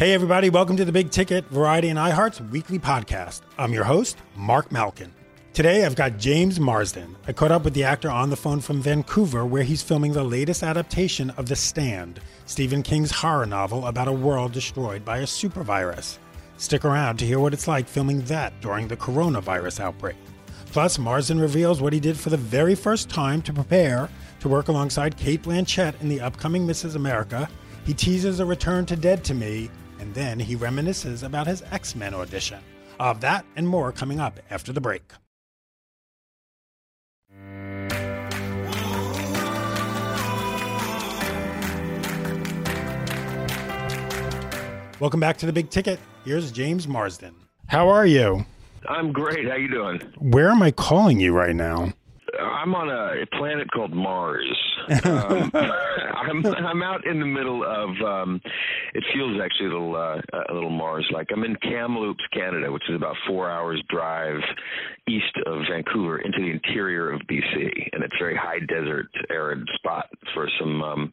Hey, 0.00 0.14
everybody, 0.14 0.48
welcome 0.48 0.78
to 0.78 0.86
the 0.86 0.92
Big 0.92 1.10
Ticket 1.10 1.44
Variety 1.50 1.90
and 1.90 1.98
iHeart's 1.98 2.40
weekly 2.40 2.78
podcast. 2.78 3.42
I'm 3.58 3.74
your 3.74 3.84
host, 3.84 4.16
Marc 4.34 4.72
Malkin. 4.72 5.12
Today, 5.52 5.84
I've 5.84 5.94
got 5.94 6.16
James 6.16 6.58
Marsden. 6.58 7.16
I 7.28 7.34
caught 7.34 7.52
up 7.52 7.64
with 7.64 7.74
the 7.74 7.84
actor 7.84 8.08
on 8.08 8.30
the 8.30 8.36
phone 8.36 8.62
from 8.62 8.80
Vancouver, 8.80 9.44
where 9.44 9.62
he's 9.62 9.82
filming 9.82 10.14
the 10.14 10.24
latest 10.24 10.62
adaptation 10.62 11.28
of 11.36 11.50
The 11.50 11.54
Stand, 11.54 12.18
Stephen 12.46 12.82
King's 12.82 13.10
horror 13.10 13.44
novel 13.44 13.86
about 13.86 14.08
a 14.08 14.12
world 14.12 14.52
destroyed 14.52 15.04
by 15.04 15.18
a 15.18 15.24
supervirus. 15.24 16.16
Stick 16.56 16.86
around 16.86 17.18
to 17.18 17.26
hear 17.26 17.38
what 17.38 17.52
it's 17.52 17.68
like 17.68 17.86
filming 17.86 18.22
that 18.22 18.58
during 18.62 18.88
the 18.88 18.96
coronavirus 18.96 19.80
outbreak. 19.80 20.16
Plus, 20.72 20.98
Marsden 20.98 21.38
reveals 21.38 21.82
what 21.82 21.92
he 21.92 22.00
did 22.00 22.18
for 22.18 22.30
the 22.30 22.38
very 22.38 22.74
first 22.74 23.10
time 23.10 23.42
to 23.42 23.52
prepare 23.52 24.08
to 24.40 24.48
work 24.48 24.68
alongside 24.68 25.18
Cate 25.18 25.42
Blanchett 25.42 26.00
in 26.00 26.08
the 26.08 26.22
upcoming 26.22 26.66
Mrs. 26.66 26.96
America. 26.96 27.50
He 27.84 27.92
teases 27.92 28.40
a 28.40 28.46
return 28.46 28.86
to 28.86 28.96
Dead 28.96 29.22
to 29.24 29.34
Me 29.34 29.68
and 30.00 30.14
then 30.14 30.40
he 30.40 30.56
reminisces 30.56 31.22
about 31.22 31.46
his 31.46 31.62
X 31.70 31.94
Men 31.94 32.14
audition. 32.14 32.58
Of 32.98 33.20
that 33.20 33.44
and 33.56 33.68
more 33.68 33.92
coming 33.92 34.18
up 34.18 34.40
after 34.50 34.72
the 34.72 34.80
break. 34.80 35.12
Welcome 45.00 45.20
back 45.20 45.38
to 45.38 45.46
the 45.46 45.52
Big 45.52 45.70
Ticket. 45.70 45.98
Here's 46.26 46.52
James 46.52 46.86
Marsden. 46.86 47.34
How 47.68 47.88
are 47.88 48.04
you? 48.04 48.44
I'm 48.86 49.12
great. 49.12 49.48
How 49.48 49.56
you 49.56 49.68
doing? 49.68 50.00
Where 50.18 50.50
am 50.50 50.62
I 50.62 50.72
calling 50.72 51.20
you 51.20 51.32
right 51.32 51.56
now? 51.56 51.94
I'm 52.38 52.74
on 52.74 52.90
a 52.90 53.24
planet 53.38 53.70
called 53.70 53.94
Mars. 53.94 54.69
Um, 55.04 55.50
I'm 56.20 56.46
I'm 56.46 56.82
out 56.82 57.06
in 57.06 57.20
the 57.20 57.26
middle 57.26 57.64
of. 57.64 57.90
Um, 58.02 58.40
it 58.94 59.04
feels 59.14 59.40
actually 59.42 59.66
a 59.66 59.72
little 59.72 59.96
uh, 59.96 60.20
a 60.48 60.54
little 60.54 60.70
Mars-like. 60.70 61.28
I'm 61.32 61.44
in 61.44 61.56
Kamloops, 61.56 62.24
Canada, 62.32 62.70
which 62.70 62.82
is 62.88 62.96
about 62.96 63.16
four 63.26 63.50
hours 63.50 63.82
drive 63.88 64.40
east 65.08 65.36
of 65.46 65.62
Vancouver 65.70 66.18
into 66.18 66.38
the 66.38 66.50
interior 66.50 67.10
of 67.10 67.20
BC, 67.22 67.88
and 67.92 68.04
it's 68.04 68.14
a 68.14 68.18
very 68.18 68.36
high 68.36 68.60
desert, 68.60 69.08
arid 69.30 69.66
spot 69.76 70.06
for 70.34 70.48
some 70.58 70.82
um, 70.82 71.12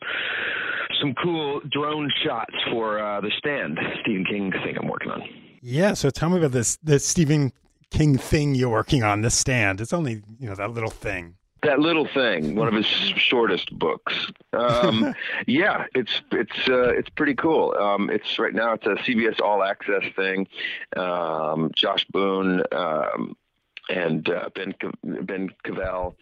some 1.02 1.14
cool 1.24 1.62
drone 1.72 2.12
shots 2.26 2.54
for 2.72 3.00
uh, 3.00 3.22
the 3.22 3.32
Stand 3.38 3.78
Stephen 4.02 4.26
King 4.26 4.52
thing 4.52 4.78
I'm 4.80 4.88
working 4.88 5.12
on. 5.12 5.24
Yeah, 5.62 5.94
so 5.94 6.10
tell 6.10 6.30
me 6.30 6.38
about 6.38 6.52
this 6.52 6.78
this 6.84 7.06
Stephen 7.06 7.52
King 7.92 8.18
thing 8.18 8.56
you're 8.56 8.70
working 8.70 9.04
on, 9.04 9.22
The 9.22 9.30
Stand. 9.30 9.82
It's 9.82 9.94
only, 9.94 10.22
you 10.40 10.50
know, 10.50 10.56
that 10.56 10.72
little 10.72 10.90
thing. 10.90 11.36
That 11.64 11.80
little 11.80 12.08
thing, 12.08 12.56
one 12.56 12.68
of 12.68 12.74
his 12.74 12.86
shortest 13.18 13.78
books. 13.78 14.14
Um, 14.54 15.16
yeah, 15.48 15.86
it's 15.96 16.22
it's 16.32 16.70
uh, 16.70 16.90
it's 16.90 17.10
pretty 17.10 17.36
cool. 17.36 17.76
Um, 17.78 18.10
it's 18.10 18.38
right 18.38 18.54
now 18.54 18.74
it's 18.74 18.86
a 18.86 18.96
CBS 18.96 19.42
All 19.42 19.64
Access 19.64 20.04
thing. 20.16 20.48
Um, 20.96 21.72
Josh 21.76 22.06
Boone 22.12 22.62
um, 22.72 23.36
and 23.90 24.30
uh, 24.30 24.50
Ben 24.54 24.74
Ben 25.04 25.50
Cavell. 25.64 26.16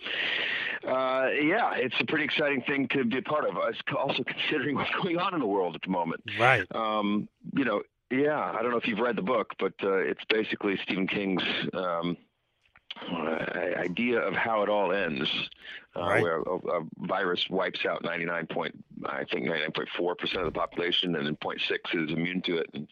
Uh, 0.88 1.30
yeah, 1.42 1.74
it's 1.76 1.96
a 2.00 2.06
pretty 2.06 2.26
exciting 2.26 2.62
thing 2.62 2.88
to 2.90 3.04
be 3.04 3.18
a 3.18 3.22
part 3.22 3.46
of. 3.46 3.58
Also 3.58 4.24
considering 4.24 4.76
what's 4.76 4.92
going 5.02 5.18
on 5.18 5.34
in 5.34 5.40
the 5.40 5.48
world 5.48 5.76
at 5.76 5.82
the 5.82 5.90
moment. 5.90 6.24
Right. 6.40 6.66
Um, 6.74 7.28
you 7.54 7.66
know, 7.66 7.82
yeah, 8.12 8.40
I 8.40 8.62
don't 8.62 8.72
know 8.72 8.78
if 8.78 8.88
you've 8.88 9.00
read 9.00 9.16
the 9.16 9.24
book, 9.24 9.54
but 9.60 9.74
uh, 9.84 9.98
it's 9.98 10.24
basically 10.30 10.78
Stephen 10.84 11.08
King's 11.08 11.44
um, 11.74 12.18
uh, 13.12 13.80
idea 13.80 14.20
of 14.20 14.34
how 14.34 14.64
it 14.64 14.70
all 14.70 14.92
ends, 14.92 15.30
uh, 15.96 16.02
right. 16.02 16.22
where 16.22 16.40
a, 16.40 16.56
a, 16.56 16.82
virus 17.00 17.50
wipes 17.50 17.86
out 17.86 18.04
99 18.04 18.48
point, 18.48 18.86
I 19.06 19.24
think 19.26 19.48
99.4 19.48 20.18
percent 20.18 20.40
of 20.46 20.54
the 20.54 20.58
population, 20.58 21.16
and 21.16 21.28
then 21.28 21.36
0.6 21.38 21.60
is 21.94 22.12
immune 22.12 22.42
to 22.44 22.58
it, 22.58 22.70
and 22.74 22.88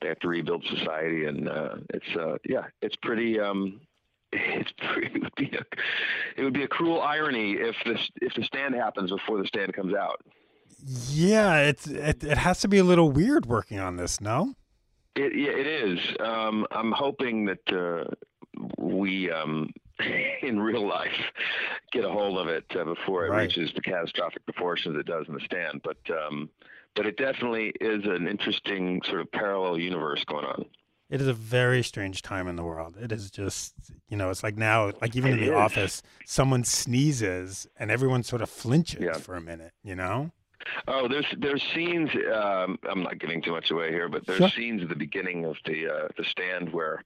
they 0.00 0.08
have 0.08 0.18
to 0.20 0.28
rebuild 0.28 0.64
society. 0.64 1.26
And 1.26 1.48
uh, 1.48 1.76
it's 1.90 2.16
uh, 2.16 2.38
yeah, 2.44 2.66
it's 2.80 2.96
pretty. 2.96 3.40
Um, 3.40 3.80
it's 4.32 4.72
pretty, 4.78 5.14
it 5.14 5.22
would 5.22 5.34
be 5.36 5.56
a 5.56 5.64
it 6.36 6.44
would 6.44 6.54
be 6.54 6.64
a 6.64 6.68
cruel 6.68 7.00
irony 7.00 7.52
if 7.52 7.76
this 7.84 8.10
if 8.20 8.34
the 8.34 8.42
stand 8.42 8.74
happens 8.74 9.10
before 9.10 9.38
the 9.38 9.46
stand 9.46 9.72
comes 9.74 9.94
out. 9.94 10.22
Yeah, 11.10 11.60
it's 11.60 11.86
it, 11.86 12.24
it 12.24 12.38
has 12.38 12.60
to 12.60 12.68
be 12.68 12.78
a 12.78 12.84
little 12.84 13.10
weird 13.10 13.46
working 13.46 13.78
on 13.78 13.96
this, 13.96 14.20
no? 14.20 14.54
It 15.14 15.34
yeah, 15.36 15.50
it 15.50 15.66
is. 15.66 16.00
Um, 16.20 16.66
I'm 16.70 16.92
hoping 16.92 17.44
that 17.44 17.72
uh, 17.72 18.10
we 18.78 19.30
um, 19.30 19.72
in 20.42 20.60
real 20.60 20.86
life 20.86 21.12
get 21.92 22.04
a 22.04 22.10
hold 22.10 22.38
of 22.38 22.48
it 22.48 22.64
uh, 22.78 22.84
before 22.84 23.26
it 23.26 23.30
right. 23.30 23.42
reaches 23.42 23.72
the 23.74 23.80
catastrophic 23.80 24.44
proportions 24.44 24.96
it 24.98 25.06
does 25.06 25.26
in 25.28 25.34
the 25.34 25.40
stand. 25.40 25.82
But 25.82 25.98
um, 26.10 26.50
but 26.94 27.06
it 27.06 27.16
definitely 27.16 27.72
is 27.80 28.04
an 28.04 28.28
interesting 28.28 29.00
sort 29.04 29.20
of 29.20 29.30
parallel 29.32 29.78
universe 29.78 30.24
going 30.24 30.44
on. 30.44 30.66
It 31.08 31.20
is 31.20 31.26
a 31.26 31.34
very 31.34 31.82
strange 31.82 32.22
time 32.22 32.48
in 32.48 32.56
the 32.56 32.62
world. 32.62 32.96
It 32.98 33.12
is 33.12 33.30
just, 33.30 33.74
you 34.08 34.16
know, 34.16 34.30
it's 34.30 34.42
like 34.42 34.56
now, 34.56 34.92
like 35.02 35.14
even 35.14 35.32
it 35.32 35.34
in 35.34 35.40
the 35.40 35.52
is. 35.52 35.58
office, 35.58 36.02
someone 36.24 36.64
sneezes 36.64 37.66
and 37.78 37.90
everyone 37.90 38.22
sort 38.22 38.40
of 38.40 38.48
flinches 38.48 39.02
yeah. 39.02 39.18
for 39.18 39.36
a 39.36 39.40
minute, 39.40 39.72
you 39.84 39.94
know? 39.94 40.32
Oh, 40.88 41.08
there's 41.08 41.26
there's 41.38 41.62
scenes. 41.74 42.08
Um, 42.34 42.78
I'm 42.88 43.02
not 43.02 43.18
giving 43.18 43.42
too 43.42 43.50
much 43.50 43.70
away 43.70 43.90
here, 43.90 44.08
but 44.08 44.26
there's 44.26 44.38
sure. 44.38 44.48
scenes 44.48 44.82
at 44.82 44.88
the 44.88 44.96
beginning 44.96 45.44
of 45.44 45.56
the 45.66 45.88
uh, 45.88 46.08
the 46.16 46.24
stand 46.24 46.72
where, 46.72 47.04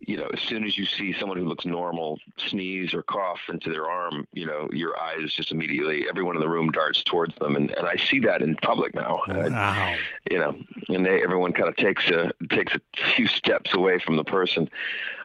you 0.00 0.16
know, 0.16 0.28
as 0.32 0.40
soon 0.40 0.64
as 0.64 0.76
you 0.76 0.84
see 0.84 1.14
someone 1.18 1.38
who 1.38 1.46
looks 1.46 1.64
normal 1.64 2.18
sneeze 2.36 2.92
or 2.92 3.02
cough 3.02 3.40
into 3.48 3.70
their 3.70 3.86
arm, 3.86 4.26
you 4.32 4.46
know, 4.46 4.68
your 4.72 4.98
eyes 4.98 5.32
just 5.32 5.52
immediately 5.52 6.06
everyone 6.08 6.36
in 6.36 6.40
the 6.40 6.48
room 6.48 6.70
darts 6.70 7.02
towards 7.02 7.34
them, 7.36 7.56
and, 7.56 7.70
and 7.70 7.86
I 7.86 7.96
see 7.96 8.20
that 8.20 8.42
in 8.42 8.56
public 8.56 8.94
now. 8.94 9.22
Wow. 9.28 9.96
you 10.30 10.38
know, 10.38 10.58
and 10.88 11.04
they, 11.04 11.22
everyone 11.22 11.52
kind 11.52 11.68
of 11.68 11.76
takes 11.76 12.08
a 12.08 12.32
takes 12.50 12.74
a 12.74 12.80
few 13.14 13.26
steps 13.26 13.74
away 13.74 13.98
from 13.98 14.16
the 14.16 14.24
person. 14.24 14.68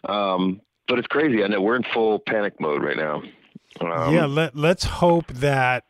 Um, 0.05 0.61
but 0.87 0.99
it's 0.99 1.07
crazy. 1.07 1.43
I 1.43 1.47
know 1.47 1.61
we're 1.61 1.75
in 1.75 1.83
full 1.83 2.19
panic 2.19 2.59
mode 2.59 2.83
right 2.83 2.97
now. 2.97 3.23
Um, 3.79 4.13
yeah, 4.13 4.25
let 4.25 4.55
let's 4.55 4.83
hope 4.83 5.27
that 5.27 5.85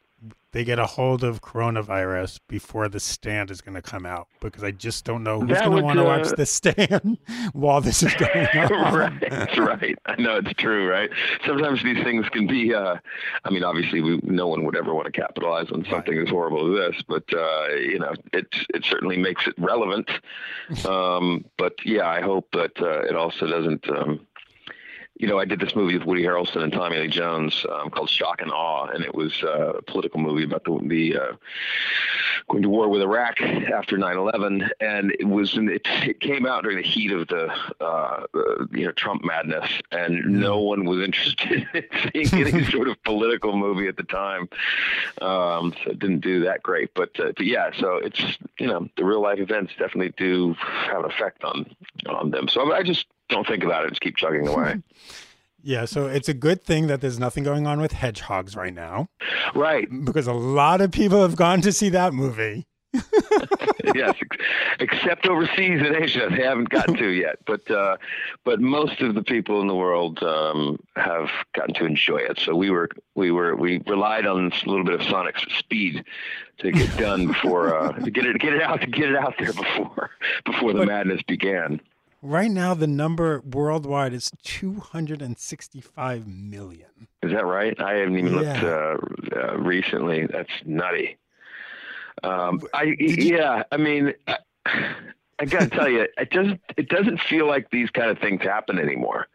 they 0.54 0.64
get 0.64 0.80
a 0.80 0.86
hold 0.86 1.24
of 1.24 1.42
coronavirus 1.42 2.40
before 2.48 2.90
the 2.90 3.00
stand 3.00 3.50
is 3.50 3.62
going 3.62 3.76
to 3.76 3.82
come 3.82 4.06
out 4.06 4.28
because 4.42 4.64
I 4.64 4.72
just 4.72 5.06
don't 5.06 5.24
know 5.24 5.40
who's 5.40 5.60
going 5.60 5.78
to 5.78 5.84
want 5.84 5.98
to 5.98 6.04
uh... 6.04 6.18
watch 6.18 6.30
the 6.36 6.46
stand 6.46 7.18
while 7.54 7.80
this 7.80 8.04
is 8.04 8.14
going 8.16 8.48
on. 8.56 8.94
right, 8.94 9.30
that's 9.30 9.58
right. 9.58 9.98
I 10.06 10.22
know 10.22 10.38
it's 10.38 10.54
true, 10.54 10.90
right? 10.90 11.10
Sometimes 11.46 11.84
these 11.84 12.04
things 12.04 12.28
can 12.30 12.48
be. 12.48 12.74
Uh, 12.74 12.98
I 13.46 13.50
mean, 13.50 13.64
obviously, 13.64 14.02
we, 14.02 14.20
no 14.24 14.48
one 14.48 14.66
would 14.66 14.76
ever 14.76 14.94
want 14.94 15.06
to 15.06 15.12
capitalize 15.12 15.72
on 15.72 15.86
something 15.90 16.18
right. 16.18 16.28
as 16.28 16.30
horrible 16.30 16.78
as 16.78 16.94
this, 16.94 17.04
but 17.08 17.24
uh, 17.34 17.68
you 17.76 18.00
know, 18.00 18.14
it 18.34 18.48
it 18.74 18.84
certainly 18.86 19.18
makes 19.18 19.48
it 19.48 19.56
relevant. 19.58 20.10
Um, 20.86 21.46
but 21.58 21.74
yeah, 21.86 22.08
I 22.08 22.22
hope 22.22 22.48
that 22.54 22.72
uh, 22.82 23.02
it 23.02 23.16
also 23.16 23.46
doesn't. 23.46 23.88
Um, 23.90 24.26
you 25.22 25.28
know, 25.28 25.38
I 25.38 25.46
did 25.46 25.60
this 25.60 25.76
movie 25.76 25.96
with 25.96 26.08
Woody 26.08 26.24
Harrelson 26.24 26.64
and 26.64 26.74
Tommy 26.74 26.98
Lee 26.98 27.08
Jones 27.08 27.64
um, 27.72 27.92
called 27.92 28.10
Shock 28.10 28.42
and 28.42 28.52
Awe, 28.52 28.88
and 28.88 29.06
it 29.06 29.14
was 29.14 29.44
uh, 29.44 29.74
a 29.74 29.82
political 29.84 30.20
movie 30.20 30.44
about 30.44 30.64
the, 30.64 30.80
the 30.82 31.16
uh, 31.16 31.34
going 32.50 32.64
to 32.64 32.70
war 32.70 32.90
with 32.90 33.02
Iraq 33.02 33.42
after 33.42 33.98
9/11, 33.98 34.70
and 34.80 35.12
it 35.20 35.28
was 35.28 35.56
in, 35.58 35.70
it, 35.70 35.82
it 35.86 36.20
came 36.20 36.46
out 36.46 36.64
during 36.64 36.78
the 36.78 36.88
heat 36.88 37.12
of 37.12 37.28
the 37.28 37.52
uh, 37.80 38.26
you 38.72 38.86
know 38.86 38.92
Trump 38.92 39.24
madness, 39.24 39.70
and 39.92 40.26
no 40.26 40.60
mm. 40.60 40.66
one 40.66 40.86
was 40.86 41.00
interested 41.02 41.68
in 42.14 42.26
seeing 42.26 42.48
any 42.48 42.66
sort 42.66 42.88
of 42.88 43.02
political 43.04 43.56
movie 43.56 43.88
at 43.88 43.98
the 43.98 44.04
time, 44.04 44.50
um, 45.22 45.74
so 45.84 45.92
it 45.92 46.00
didn't 46.00 46.20
do 46.20 46.44
that 46.46 46.64
great. 46.64 46.94
But 46.94 47.20
uh, 47.20 47.32
but 47.36 47.46
yeah, 47.46 47.72
so 47.78 47.96
it's 47.96 48.22
you 48.60 48.68
know 48.68 48.88
the 48.98 49.06
real 49.06 49.22
life 49.22 49.40
events 49.40 49.74
definitely 49.78 50.14
do 50.18 50.54
have 50.60 51.04
an 51.04 51.12
effect 51.12 51.44
on 51.44 51.76
on 52.08 52.32
them. 52.32 52.48
So 52.48 52.72
I 52.72 52.84
just 52.84 53.08
don't 53.30 53.48
think 53.48 53.64
about 53.64 53.86
it. 53.86 53.90
Just 53.90 54.02
keep 54.02 54.18
chugging 54.18 54.48
away. 54.48 54.82
yeah, 55.64 55.86
so 55.86 56.08
it's 56.08 56.30
a 56.30 56.34
good 56.34 56.64
thing 56.64 56.88
that 56.88 57.02
there's 57.02 57.20
nothing 57.20 57.44
going 57.44 57.68
on 57.68 57.80
with 57.80 57.92
hedgehogs 57.92 58.56
right 58.56 58.74
now. 58.74 59.08
Right. 59.56 59.88
Because 60.06 60.28
a 60.28 60.34
lot 60.34 60.82
of 60.82 60.92
people 60.92 61.22
have 61.22 61.36
gone 61.36 61.62
to 61.62 61.72
see 61.72 61.90
that 61.90 62.14
movie. 62.14 62.68
yes, 63.96 64.16
except 64.80 65.26
overseas 65.26 65.82
in 65.82 65.96
Asia, 65.96 66.28
they 66.30 66.44
haven't 66.44 66.70
gotten 66.70 66.96
to 66.98 67.08
yet. 67.08 67.38
But 67.46 67.70
uh, 67.72 67.98
but 68.44 68.60
most 68.60 69.02
of 69.02 69.16
the 69.16 69.24
people 69.24 69.62
in 69.62 69.68
the 69.68 69.76
world 69.76 70.22
um, 70.24 70.78
have 70.98 71.30
gotten 71.56 71.74
to 71.76 71.86
enjoy 71.86 72.18
it. 72.18 72.40
So 72.40 72.54
we 72.54 72.70
were 72.70 72.90
we 73.16 73.32
were 73.32 73.56
we 73.56 73.82
relied 73.88 74.26
on 74.26 74.52
a 74.52 74.70
little 74.70 74.84
bit 74.84 74.96
of 75.00 75.04
Sonic's 75.04 75.42
speed 75.58 76.04
to 76.60 76.72
get 76.72 76.98
done 76.98 77.28
before 77.28 77.78
uh, 77.78 77.94
to 77.94 78.12
get 78.12 78.26
it 78.26 78.40
get 78.40 78.54
it 78.54 78.62
out 78.62 78.82
to 78.82 78.88
get 78.88 79.10
it 79.10 79.16
out 79.16 79.36
there 79.40 79.54
before 79.54 80.12
before 80.46 80.74
the 80.74 80.80
but, 80.80 80.88
madness 80.88 81.22
began. 81.28 81.80
Right 82.24 82.52
now, 82.52 82.76
the 82.76 82.86
number 82.86 83.42
worldwide 83.42 84.14
is 84.14 84.32
265 84.44 86.28
million. 86.28 87.08
Is 87.24 87.32
that 87.32 87.46
right? 87.46 87.80
I 87.82 87.94
haven't 87.96 88.18
even 88.18 88.34
yeah. 88.34 88.62
looked 88.62 89.34
uh, 89.34 89.40
uh, 89.40 89.58
recently. 89.58 90.28
That's 90.28 90.52
nutty. 90.64 91.18
Um, 92.24 92.62
I 92.76 92.96
yeah, 93.00 93.64
I 93.72 93.78
mean, 93.78 94.14
I, 94.28 94.38
I 95.42 95.46
got 95.46 95.62
to 95.62 95.70
tell 95.70 95.90
you, 95.90 96.08
it 96.20 96.30
doesn't 96.30 96.62
it 96.78 96.88
doesn't 96.88 97.20
feel 97.20 97.48
like 97.48 97.72
these 97.72 97.90
kind 97.90 98.12
of 98.12 98.20
things 98.20 98.44
happen 98.44 98.78
anymore. 98.78 99.26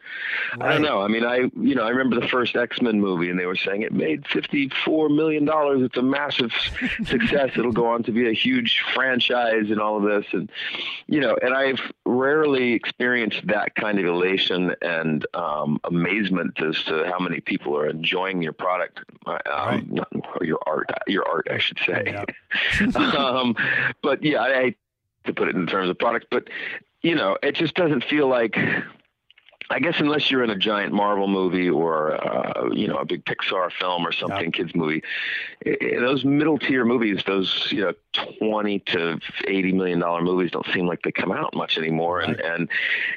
Right. 0.57 0.69
I 0.69 0.73
don't 0.73 0.81
know. 0.81 1.01
I 1.01 1.09
mean, 1.09 1.25
I 1.25 1.49
you 1.59 1.75
know 1.75 1.83
I 1.83 1.89
remember 1.89 2.17
the 2.17 2.29
first 2.29 2.55
X 2.55 2.81
Men 2.81 3.01
movie, 3.01 3.29
and 3.29 3.37
they 3.37 3.45
were 3.45 3.57
saying 3.57 3.81
it 3.81 3.91
made 3.91 4.25
fifty 4.25 4.69
four 4.85 5.09
million 5.09 5.43
dollars. 5.43 5.81
It's 5.81 5.97
a 5.97 6.01
massive 6.01 6.53
success. 7.05 7.51
It'll 7.57 7.73
go 7.73 7.87
on 7.87 8.03
to 8.03 8.13
be 8.13 8.29
a 8.29 8.33
huge 8.33 8.81
franchise 8.93 9.69
and 9.69 9.81
all 9.81 9.97
of 9.97 10.03
this, 10.03 10.25
and 10.31 10.49
you 11.07 11.19
know, 11.19 11.35
and 11.41 11.53
I've 11.53 11.81
rarely 12.05 12.71
experienced 12.71 13.45
that 13.47 13.75
kind 13.75 13.99
of 13.99 14.05
elation 14.05 14.75
and 14.81 15.25
um, 15.33 15.77
amazement 15.83 16.61
as 16.61 16.81
to 16.83 17.05
how 17.11 17.19
many 17.19 17.41
people 17.41 17.77
are 17.77 17.89
enjoying 17.89 18.41
your 18.41 18.53
product, 18.53 19.01
um, 19.25 19.35
right. 19.45 19.83
or 20.39 20.45
your 20.45 20.59
art, 20.65 20.89
your 21.05 21.27
art, 21.27 21.49
I 21.51 21.57
should 21.57 21.79
say. 21.85 22.03
Yeah. 22.05 22.87
um, 22.95 23.57
but 24.01 24.23
yeah, 24.23 24.39
I 24.41 24.75
to 25.27 25.33
put 25.33 25.47
it 25.47 25.55
in 25.55 25.67
terms 25.67 25.89
of 25.89 25.97
product, 25.97 26.27
but 26.31 26.47
you 27.01 27.15
know, 27.15 27.37
it 27.43 27.55
just 27.55 27.75
doesn't 27.75 28.03
feel 28.03 28.27
like. 28.27 28.57
I 29.69 29.79
guess 29.79 29.99
unless 29.99 30.31
you're 30.31 30.45
in 30.45 30.49
a 30.49 30.55
giant 30.55 30.93
Marvel 30.93 31.27
movie 31.27 31.69
or 31.69 32.13
uh, 32.25 32.69
you 32.71 32.87
know 32.87 32.99
a 32.99 33.05
big 33.05 33.25
Pixar 33.25 33.69
film 33.69 34.07
or 34.07 34.13
something, 34.13 34.45
yeah. 34.45 34.51
kids 34.51 34.73
movie, 34.73 35.03
it, 35.59 35.99
those 35.99 36.23
middle 36.23 36.57
tier 36.57 36.85
movies, 36.85 37.21
those 37.27 37.67
you 37.69 37.81
know 37.81 37.93
twenty 38.13 38.79
to 38.79 39.19
eighty 39.45 39.73
million 39.73 39.99
dollar 39.99 40.21
movies, 40.21 40.51
don't 40.51 40.65
seem 40.73 40.87
like 40.87 41.01
they 41.01 41.11
come 41.11 41.33
out 41.33 41.53
much 41.53 41.77
anymore, 41.77 42.19
right. 42.19 42.29
and 42.29 42.39
and 42.39 42.69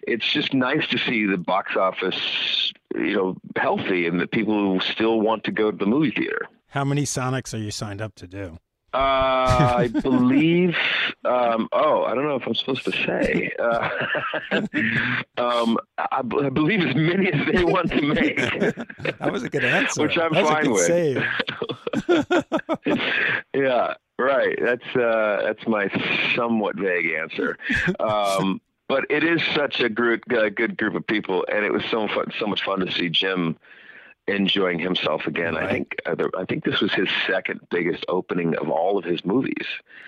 it's 0.08 0.26
just 0.26 0.52
nice 0.52 0.84
to 0.88 0.98
see 0.98 1.24
the 1.24 1.38
box 1.38 1.76
office 1.76 2.72
you 2.94 3.14
know 3.14 3.36
healthy 3.56 4.06
and 4.06 4.20
that 4.20 4.30
people 4.32 4.54
who 4.54 4.80
still 4.80 5.20
want 5.20 5.44
to 5.44 5.52
go 5.52 5.70
to 5.70 5.76
the 5.76 5.86
movie 5.86 6.10
theater. 6.10 6.48
How 6.68 6.84
many 6.84 7.02
Sonics 7.02 7.54
are 7.54 7.62
you 7.62 7.70
signed 7.70 8.00
up 8.00 8.14
to 8.16 8.26
do? 8.26 8.58
Uh, 8.92 9.76
I 9.76 9.88
believe. 9.88 10.76
Um, 11.24 11.68
oh, 11.72 12.04
I 12.04 12.14
don't 12.14 12.24
know 12.24 12.34
if 12.34 12.46
I'm 12.46 12.54
supposed 12.54 12.84
to 12.84 12.92
say. 12.92 13.52
Uh, 13.58 13.88
um, 15.38 15.78
I, 15.96 16.22
b- 16.22 16.40
I 16.42 16.48
believe 16.48 16.80
as 16.80 16.96
many 16.96 17.32
as 17.32 17.46
they 17.52 17.62
want 17.62 17.90
to 17.90 18.02
make. 18.02 18.36
that 19.18 19.30
was 19.30 19.44
a 19.44 19.48
good 19.48 19.64
answer. 19.64 20.02
Which 20.02 20.18
I'm 20.18 20.32
That's 20.32 20.48
fine 20.48 20.70
with. 20.72 21.24
Yeah, 23.54 23.94
right. 24.18 24.58
That's 24.60 24.96
uh, 24.96 25.42
that's 25.44 25.66
my 25.66 25.88
somewhat 26.34 26.76
vague 26.76 27.12
answer. 27.12 27.58
Um, 28.00 28.60
but 28.88 29.04
it 29.08 29.22
is 29.22 29.40
such 29.54 29.78
a 29.80 29.88
group, 29.88 30.22
uh, 30.32 30.48
good 30.48 30.76
group 30.76 30.96
of 30.96 31.06
people, 31.06 31.44
and 31.52 31.64
it 31.64 31.72
was 31.72 31.84
so 31.90 32.08
fun, 32.08 32.32
so 32.40 32.46
much 32.46 32.64
fun 32.64 32.80
to 32.80 32.90
see 32.90 33.08
Jim 33.08 33.56
enjoying 34.30 34.78
himself 34.78 35.26
again. 35.26 35.54
Right. 35.54 35.64
I 35.64 35.72
think 35.72 35.96
uh, 36.06 36.16
I 36.36 36.44
think 36.44 36.64
this 36.64 36.80
was 36.80 36.92
his 36.92 37.08
second 37.26 37.60
biggest 37.70 38.04
opening 38.08 38.56
of 38.56 38.68
all 38.68 38.98
of 38.98 39.04
his 39.04 39.24
movies. 39.24 39.66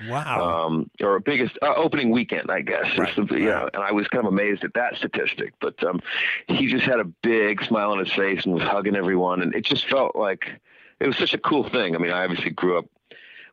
Wow. 0.08 0.66
Um, 0.66 0.90
or 1.00 1.18
biggest 1.20 1.58
uh, 1.62 1.74
opening 1.76 2.10
weekend, 2.10 2.50
I 2.50 2.62
guess. 2.62 2.96
Right. 2.98 3.14
The, 3.14 3.34
you 3.34 3.46
know, 3.46 3.68
and 3.72 3.82
I 3.82 3.92
was 3.92 4.08
kind 4.08 4.26
of 4.26 4.32
amazed 4.32 4.64
at 4.64 4.74
that 4.74 4.96
statistic. 4.96 5.54
But 5.60 5.82
um, 5.84 6.00
he 6.48 6.66
just 6.66 6.84
had 6.84 7.00
a 7.00 7.04
big 7.04 7.62
smile 7.64 7.92
on 7.92 7.98
his 7.98 8.12
face 8.12 8.44
and 8.44 8.54
was 8.54 8.62
hugging 8.62 8.96
everyone, 8.96 9.42
and 9.42 9.54
it 9.54 9.64
just 9.64 9.88
felt 9.88 10.16
like 10.16 10.60
it 11.00 11.06
was 11.06 11.16
such 11.16 11.34
a 11.34 11.38
cool 11.38 11.68
thing. 11.68 11.94
I 11.94 11.98
mean, 11.98 12.12
I 12.12 12.24
obviously 12.24 12.50
grew 12.50 12.78
up. 12.78 12.86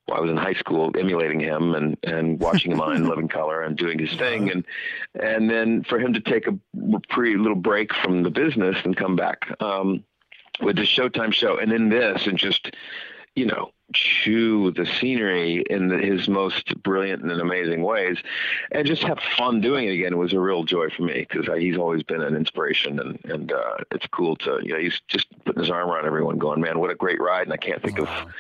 Well, 0.08 0.18
I 0.18 0.22
was 0.22 0.32
in 0.32 0.38
high 0.38 0.54
school 0.54 0.92
emulating 0.98 1.40
him 1.40 1.76
and, 1.76 1.96
and 2.04 2.40
watching 2.40 2.72
him 2.72 2.82
on 2.82 3.04
Living 3.10 3.28
Color 3.28 3.62
and 3.62 3.78
doing 3.78 4.00
his 4.00 4.12
thing, 4.16 4.50
and 4.50 4.66
and 5.14 5.50
then 5.50 5.84
for 5.84 6.00
him 6.00 6.14
to 6.14 6.20
take 6.20 6.48
a 6.48 6.58
pretty 7.10 7.38
little 7.38 7.56
break 7.56 7.94
from 7.94 8.24
the 8.24 8.32
business 8.32 8.76
and 8.84 8.98
come 8.98 9.16
back. 9.16 9.46
Um, 9.62 10.04
with 10.62 10.76
the 10.76 10.84
Showtime 10.84 11.34
show, 11.34 11.58
and 11.58 11.72
then 11.72 11.90
this, 11.90 12.28
and 12.28 12.38
just 12.38 12.72
you 13.36 13.46
know 13.46 13.72
chew 13.94 14.72
the 14.72 14.86
scenery 14.86 15.64
in 15.70 15.88
the, 15.88 15.98
his 15.98 16.28
most 16.28 16.76
brilliant 16.84 17.24
and 17.24 17.32
amazing 17.42 17.82
ways, 17.82 18.18
and 18.72 18.86
just 18.86 19.04
have 19.04 19.20
fun 19.38 19.62
doing 19.62 19.88
it 19.88 19.94
again 19.94 20.18
was 20.18 20.34
a 20.34 20.40
real 20.40 20.64
joy 20.64 20.90
for 20.90 21.04
me 21.04 21.26
because 21.28 21.48
he's 21.60 21.78
always 21.78 22.04
been 22.04 22.22
an 22.22 22.36
inspiration, 22.36 23.00
and 23.00 23.20
and 23.26 23.52
uh, 23.52 23.78
it's 23.92 24.08
cool 24.08 24.36
to 24.38 24.60
you 24.62 24.74
know 24.74 24.80
he's 24.80 25.02
just 25.08 25.28
putting 25.46 25.62
his 25.62 25.72
arm 25.72 25.90
around 25.90 26.06
everyone, 26.06 26.38
going, 26.38 26.62
man, 26.62 26.80
what 26.80 26.92
a 26.92 26.96
great 26.96 27.22
ride, 27.22 27.44
and 27.44 27.54
I 27.54 27.58
can't 27.58 27.82
think 27.82 28.00
wow. 28.00 28.06
of 28.06 28.34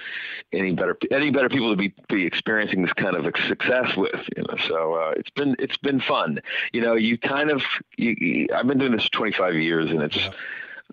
any 0.52 0.74
better 0.74 0.98
any 1.12 1.30
better 1.30 1.50
people 1.50 1.72
to 1.72 1.78
be 1.78 1.94
be 2.08 2.26
experiencing 2.26 2.82
this 2.82 2.94
kind 2.94 3.16
of 3.16 3.24
success 3.48 3.96
with 3.96 4.28
you 4.36 4.44
know 4.44 4.56
so 4.68 4.94
uh, 4.96 5.14
it's 5.16 5.30
been 5.30 5.56
it's 5.60 5.78
been 5.78 6.00
fun 6.00 6.40
you 6.74 6.82
know 6.82 6.96
you 6.96 7.20
kind 7.20 7.52
of 7.52 7.62
you, 7.98 8.16
you, 8.20 8.48
I've 8.56 8.66
been 8.66 8.80
doing 8.80 8.94
this 8.94 9.08
25 9.10 9.54
years 9.56 9.92
and 9.92 10.02
it's 10.02 10.16
yeah 10.16 10.32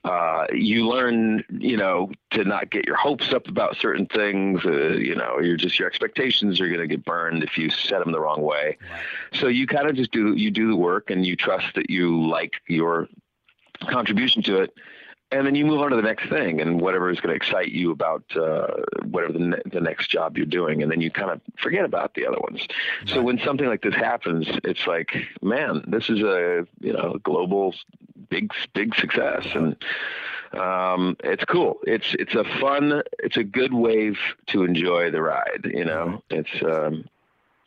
uh, 0.05 0.47
you 0.53 0.89
learn, 0.89 1.45
you 1.51 1.77
know, 1.77 2.11
to 2.31 2.45
not 2.45 2.71
get 2.71 2.87
your 2.87 2.97
hopes 2.97 3.33
up 3.33 3.49
about 3.49 3.77
certain 3.77 4.07
things. 4.07 4.65
Uh, 4.65 4.93
you 4.93 5.15
know, 5.15 5.41
you're 5.41 5.57
just 5.57 5.79
your 5.79 5.89
expectations 5.89 6.61
are 6.61 6.69
going 6.69 6.81
to 6.81 6.87
get 6.87 7.05
burned 7.05 7.43
if 7.43 7.59
you 7.59 7.71
set 7.71 8.01
them 8.01 8.13
the 8.13 8.21
wrong 8.21 8.43
way. 8.43 8.77
So 9.33 9.49
you 9.49 9.67
kind 9.67 9.89
of 9.89 9.97
just 9.97 10.13
do 10.13 10.35
you 10.35 10.51
do 10.51 10.69
the 10.69 10.77
work 10.77 11.11
and 11.11 11.27
you 11.27 11.35
trust 11.35 11.75
that 11.75 11.91
you 11.91 12.29
like 12.29 12.55
your 12.69 13.09
contribution 13.89 14.43
to 14.45 14.61
it, 14.63 14.75
and 15.33 15.47
then 15.47 15.55
you 15.55 15.67
move 15.67 15.81
on 15.81 15.91
to 15.91 15.97
the 15.97 16.03
next 16.03 16.29
thing 16.29 16.61
and 16.61 16.81
whatever 16.81 17.11
is 17.11 17.21
going 17.21 17.31
to 17.31 17.37
excite 17.37 17.73
you 17.73 17.91
about 17.91 18.25
uh, 18.37 18.69
whatever 19.05 19.33
the, 19.33 19.39
ne- 19.41 19.63
the 19.73 19.81
next 19.81 20.09
job 20.09 20.37
you're 20.37 20.47
doing, 20.47 20.83
and 20.83 20.91
then 20.91 21.01
you 21.01 21.11
kind 21.11 21.31
of 21.31 21.41
forget 21.57 21.85
about 21.85 22.15
the 22.15 22.27
other 22.27 22.39
ones. 22.39 22.67
Right. 23.01 23.09
So 23.11 23.23
when 23.23 23.39
something 23.39 23.67
like 23.67 23.83
this 23.83 23.95
happens, 23.95 24.47
it's 24.63 24.87
like, 24.87 25.17
man, 25.43 25.85
this 25.89 26.09
is 26.09 26.21
a 26.21 26.67
you 26.81 26.93
know 26.93 27.19
global 27.23 27.75
big 28.29 28.53
big 28.73 28.95
success 28.95 29.47
and 29.55 29.77
um, 30.53 31.17
it's 31.23 31.45
cool. 31.45 31.79
It's 31.83 32.15
it's 32.19 32.35
a 32.35 32.45
fun, 32.61 33.03
it's 33.19 33.37
a 33.37 33.45
good 33.45 33.75
wave 33.75 34.19
to 34.49 34.65
enjoy 34.65 35.11
the 35.11 35.23
ride. 35.23 35.71
You 35.73 35.85
know, 35.85 36.23
it's 36.31 36.51
um, 36.63 37.09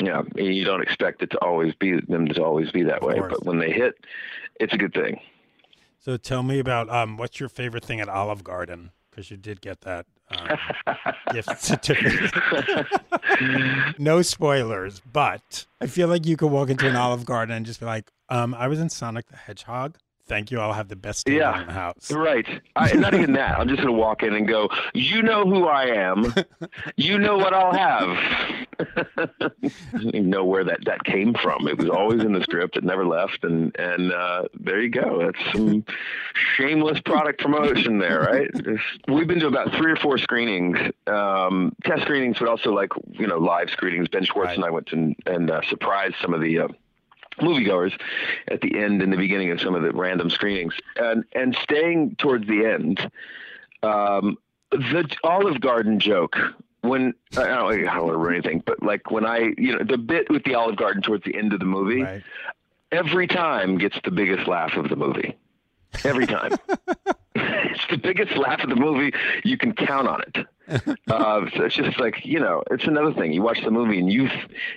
yeah, 0.01 0.21
you 0.35 0.63
don't 0.63 0.81
expect 0.81 1.21
it 1.21 1.31
to 1.31 1.37
always 1.39 1.75
be 1.75 1.99
them 1.99 2.27
to 2.27 2.43
always 2.43 2.71
be 2.71 2.83
that 2.83 3.03
way, 3.03 3.19
but 3.19 3.45
when 3.45 3.59
they 3.59 3.71
hit, 3.71 3.95
it's 4.59 4.73
a 4.73 4.77
good 4.77 4.93
thing. 4.93 5.19
So 5.99 6.15
tell 6.17 6.43
me 6.43 6.59
about 6.59 6.89
um, 6.89 7.17
what's 7.17 7.39
your 7.39 7.49
favorite 7.49 7.83
thing 7.83 7.99
at 7.99 8.07
Olive 8.07 8.43
Garden 8.43 8.91
because 9.09 9.29
you 9.29 9.37
did 9.37 9.59
get 9.61 9.81
that 9.81 10.05
um, 10.31 10.47
gift 11.33 11.61
certificate. 11.61 12.31
no 13.99 14.21
spoilers, 14.21 15.01
but 15.01 15.65
I 15.81 15.87
feel 15.87 16.07
like 16.07 16.25
you 16.25 16.37
could 16.37 16.51
walk 16.51 16.69
into 16.69 16.87
an 16.87 16.95
Olive 16.95 17.25
Garden 17.25 17.55
and 17.55 17.65
just 17.65 17.81
be 17.81 17.85
like, 17.85 18.11
um, 18.29 18.53
"I 18.53 18.67
was 18.67 18.79
in 18.79 18.89
Sonic 18.89 19.27
the 19.27 19.35
Hedgehog." 19.35 19.97
Thank 20.29 20.51
you. 20.51 20.59
I'll 20.59 20.73
have 20.73 20.87
the 20.87 20.95
best 20.95 21.27
yeah, 21.27 21.61
in 21.61 21.67
the 21.67 21.73
house. 21.73 22.11
Right. 22.11 22.47
I, 22.75 22.93
not 22.93 23.13
even 23.13 23.33
that. 23.33 23.59
I'm 23.59 23.67
just 23.67 23.81
going 23.81 23.93
to 23.93 23.99
walk 23.99 24.23
in 24.23 24.33
and 24.33 24.47
go, 24.47 24.69
you 24.93 25.21
know 25.21 25.43
who 25.43 25.65
I 25.65 25.87
am. 25.87 26.33
you 26.95 27.17
know 27.17 27.37
what 27.37 27.53
I'll 27.53 27.73
have. 27.73 28.67
I 29.17 29.49
didn't 29.91 30.15
even 30.15 30.29
know 30.29 30.45
where 30.45 30.63
that, 30.63 30.85
that 30.85 31.03
came 31.03 31.33
from. 31.33 31.67
It 31.67 31.77
was 31.77 31.89
always 31.89 32.23
in 32.23 32.31
the 32.31 32.41
script. 32.41 32.77
It 32.77 32.83
never 32.83 33.05
left. 33.05 33.43
And, 33.43 33.75
and 33.77 34.13
uh, 34.13 34.43
there 34.53 34.81
you 34.81 34.89
go. 34.89 35.19
That's 35.25 35.51
some 35.51 35.83
shameless 36.55 37.01
product 37.01 37.41
promotion 37.41 37.97
there, 37.97 38.21
right? 38.21 38.51
We've 39.07 39.27
been 39.27 39.39
to 39.39 39.47
about 39.47 39.73
three 39.73 39.91
or 39.91 39.97
four 39.97 40.17
screenings, 40.17 40.77
um, 41.07 41.75
test 41.83 42.03
screenings, 42.03 42.37
but 42.39 42.47
also 42.47 42.71
like, 42.71 42.91
you 43.11 43.27
know, 43.27 43.39
live 43.39 43.69
screenings. 43.71 44.07
Ben 44.07 44.23
Schwartz 44.23 44.49
right. 44.49 44.55
and 44.57 44.65
I 44.65 44.69
went 44.69 44.87
to, 44.87 44.95
and, 44.95 45.15
and 45.25 45.51
uh, 45.51 45.61
surprised 45.67 46.15
some 46.21 46.33
of 46.33 46.41
the, 46.41 46.59
uh, 46.59 46.67
moviegoers 47.39 47.99
at 48.47 48.61
the 48.61 48.77
end 48.77 49.01
and 49.01 49.11
the 49.11 49.17
beginning 49.17 49.51
of 49.51 49.59
some 49.61 49.75
of 49.75 49.81
the 49.81 49.91
random 49.91 50.29
screenings, 50.29 50.73
and 50.95 51.23
and 51.33 51.55
staying 51.63 52.15
towards 52.17 52.47
the 52.47 52.65
end. 52.65 53.11
Um, 53.83 54.37
the 54.71 55.09
Olive 55.23 55.61
Garden 55.61 55.99
joke 55.99 56.37
when 56.81 57.13
I 57.37 57.47
don't, 57.47 57.87
I 57.87 57.95
don't 57.95 58.05
want 58.05 58.13
to 58.13 58.17
ruin 58.17 58.35
anything, 58.35 58.63
but 58.65 58.81
like 58.81 59.11
when 59.11 59.25
I, 59.25 59.53
you 59.57 59.77
know, 59.77 59.83
the 59.83 59.97
bit 59.97 60.29
with 60.29 60.43
the 60.43 60.55
Olive 60.55 60.77
Garden 60.77 61.01
towards 61.01 61.23
the 61.25 61.35
end 61.35 61.53
of 61.53 61.59
the 61.59 61.65
movie, 61.65 62.03
right. 62.03 62.23
every 62.91 63.27
time 63.27 63.77
gets 63.77 63.97
the 64.03 64.11
biggest 64.11 64.47
laugh 64.47 64.73
of 64.77 64.89
the 64.89 64.95
movie. 64.95 65.35
Every 66.05 66.27
time. 66.27 66.51
it's 67.35 67.85
the 67.89 67.97
biggest 67.97 68.35
laugh 68.37 68.63
of 68.63 68.69
the 68.69 68.75
movie. 68.75 69.13
You 69.43 69.57
can 69.57 69.73
count 69.73 70.07
on 70.07 70.21
it. 70.21 70.47
Uh, 70.69 71.45
so 71.55 71.63
it's 71.63 71.75
just 71.75 71.99
like 71.99 72.25
you 72.25 72.39
know, 72.39 72.63
it's 72.71 72.85
another 72.85 73.13
thing. 73.13 73.33
You 73.33 73.41
watch 73.41 73.61
the 73.63 73.71
movie 73.71 73.99
and 73.99 74.11
you 74.11 74.29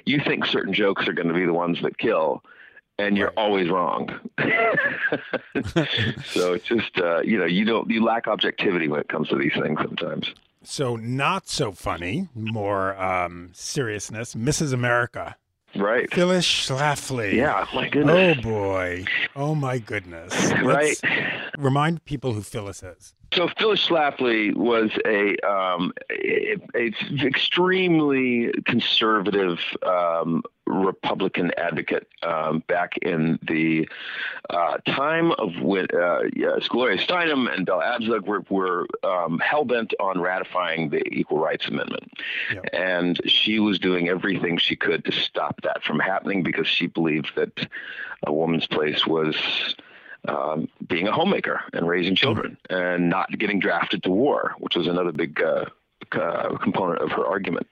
you 0.04 0.20
think 0.20 0.46
certain 0.46 0.72
jokes 0.72 1.06
are 1.08 1.12
going 1.12 1.28
to 1.28 1.34
be 1.34 1.44
the 1.44 1.52
ones 1.52 1.80
that 1.82 1.98
kill, 1.98 2.42
and 2.98 3.16
you're 3.16 3.32
always 3.36 3.68
wrong. 3.68 4.08
so 6.24 6.52
it's 6.54 6.64
just 6.64 6.98
uh, 6.98 7.20
you 7.22 7.38
know 7.38 7.46
you 7.46 7.64
don't 7.64 7.90
you 7.90 8.04
lack 8.04 8.26
objectivity 8.26 8.88
when 8.88 9.00
it 9.00 9.08
comes 9.08 9.28
to 9.28 9.36
these 9.36 9.54
things 9.54 9.78
sometimes. 9.80 10.32
So 10.64 10.96
not 10.96 11.48
so 11.48 11.72
funny, 11.72 12.28
more 12.34 12.96
um, 12.96 13.50
seriousness. 13.52 14.34
Mrs. 14.34 14.72
America. 14.72 15.36
Right. 15.74 16.12
Phyllis 16.12 16.46
Schlafly. 16.46 17.34
Yeah, 17.34 17.66
my 17.74 17.88
goodness. 17.88 18.38
Oh 18.38 18.42
boy. 18.42 19.04
Oh 19.34 19.54
my 19.54 19.78
goodness. 19.78 20.34
right. 20.62 21.00
Remind 21.58 22.04
people 22.04 22.32
who 22.32 22.42
Phyllis 22.42 22.82
is. 22.82 23.14
So 23.32 23.48
Phyllis 23.58 23.86
Schlafly 23.86 24.54
was 24.54 24.90
a, 25.06 25.36
um, 25.46 25.92
a, 26.10 26.56
a 26.74 26.92
extremely 27.24 28.52
conservative 28.66 29.58
um, 29.82 30.42
Republican 30.72 31.52
advocate 31.56 32.08
um, 32.22 32.62
back 32.66 32.96
in 32.98 33.38
the 33.42 33.88
uh, 34.50 34.78
time 34.86 35.32
of 35.32 35.60
when 35.60 35.86
uh, 35.94 36.20
yes, 36.34 36.68
Gloria 36.68 36.98
Steinem 36.98 37.52
and 37.52 37.66
Bella 37.66 37.98
Abzug 37.98 38.26
were, 38.26 38.44
were 38.48 38.86
um, 39.02 39.38
hell 39.38 39.64
bent 39.64 39.92
on 40.00 40.20
ratifying 40.20 40.90
the 40.90 41.02
Equal 41.08 41.38
Rights 41.38 41.66
Amendment. 41.68 42.12
Yep. 42.52 42.64
And 42.72 43.20
she 43.30 43.58
was 43.58 43.78
doing 43.78 44.08
everything 44.08 44.58
she 44.58 44.76
could 44.76 45.04
to 45.04 45.12
stop 45.12 45.60
that 45.62 45.82
from 45.82 45.98
happening 45.98 46.42
because 46.42 46.66
she 46.66 46.86
believed 46.86 47.32
that 47.36 47.68
a 48.26 48.32
woman's 48.32 48.66
place 48.66 49.06
was. 49.06 49.36
Um, 50.28 50.68
being 50.86 51.08
a 51.08 51.12
homemaker 51.12 51.62
and 51.72 51.88
raising 51.88 52.14
children 52.14 52.56
and 52.70 53.10
not 53.10 53.36
getting 53.40 53.58
drafted 53.58 54.04
to 54.04 54.10
war, 54.12 54.54
which 54.58 54.76
was 54.76 54.86
another 54.86 55.10
big 55.10 55.42
uh, 55.42 55.64
uh, 56.12 56.56
component 56.58 57.00
of 57.00 57.10
her 57.10 57.26
argument. 57.26 57.66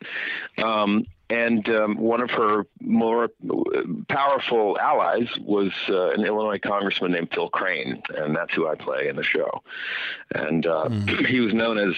Um, 0.59 1.07
and 1.31 1.69
um, 1.69 1.97
one 1.97 2.21
of 2.21 2.31
her 2.31 2.67
more 2.81 3.31
powerful 4.09 4.79
allies 4.79 5.29
was 5.41 5.73
uh, 5.89 6.11
an 6.11 6.25
Illinois 6.25 6.59
congressman 6.59 7.13
named 7.13 7.31
Phil 7.33 7.49
Crane, 7.49 8.03
and 8.17 8.35
that's 8.35 8.53
who 8.53 8.69
I 8.69 8.75
play 8.75 9.09
in 9.09 9.17
the 9.17 9.23
show. 9.23 9.63
And 10.35 10.67
uh, 10.67 10.89
mm. 10.89 11.27
he 11.29 11.41
was 11.41 11.55
known 11.55 11.79
as 11.79 11.95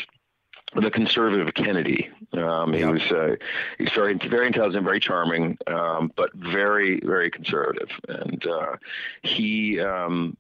the 0.75 0.91
conservative 0.91 1.53
Kennedy. 1.55 2.11
Um, 2.33 2.73
he 2.73 2.85
was 2.85 3.03
uh, 3.11 3.37
he's 3.79 3.93
very 3.95 4.15
very 4.15 4.47
intelligent, 4.47 4.85
very 4.85 5.01
charming, 5.01 5.59
um, 5.67 6.13
but 6.15 6.31
very 6.35 7.01
very 7.01 7.31
conservative. 7.31 7.89
And 8.09 8.47
uh, 8.47 8.77
he 9.23 9.81
um, 9.81 10.37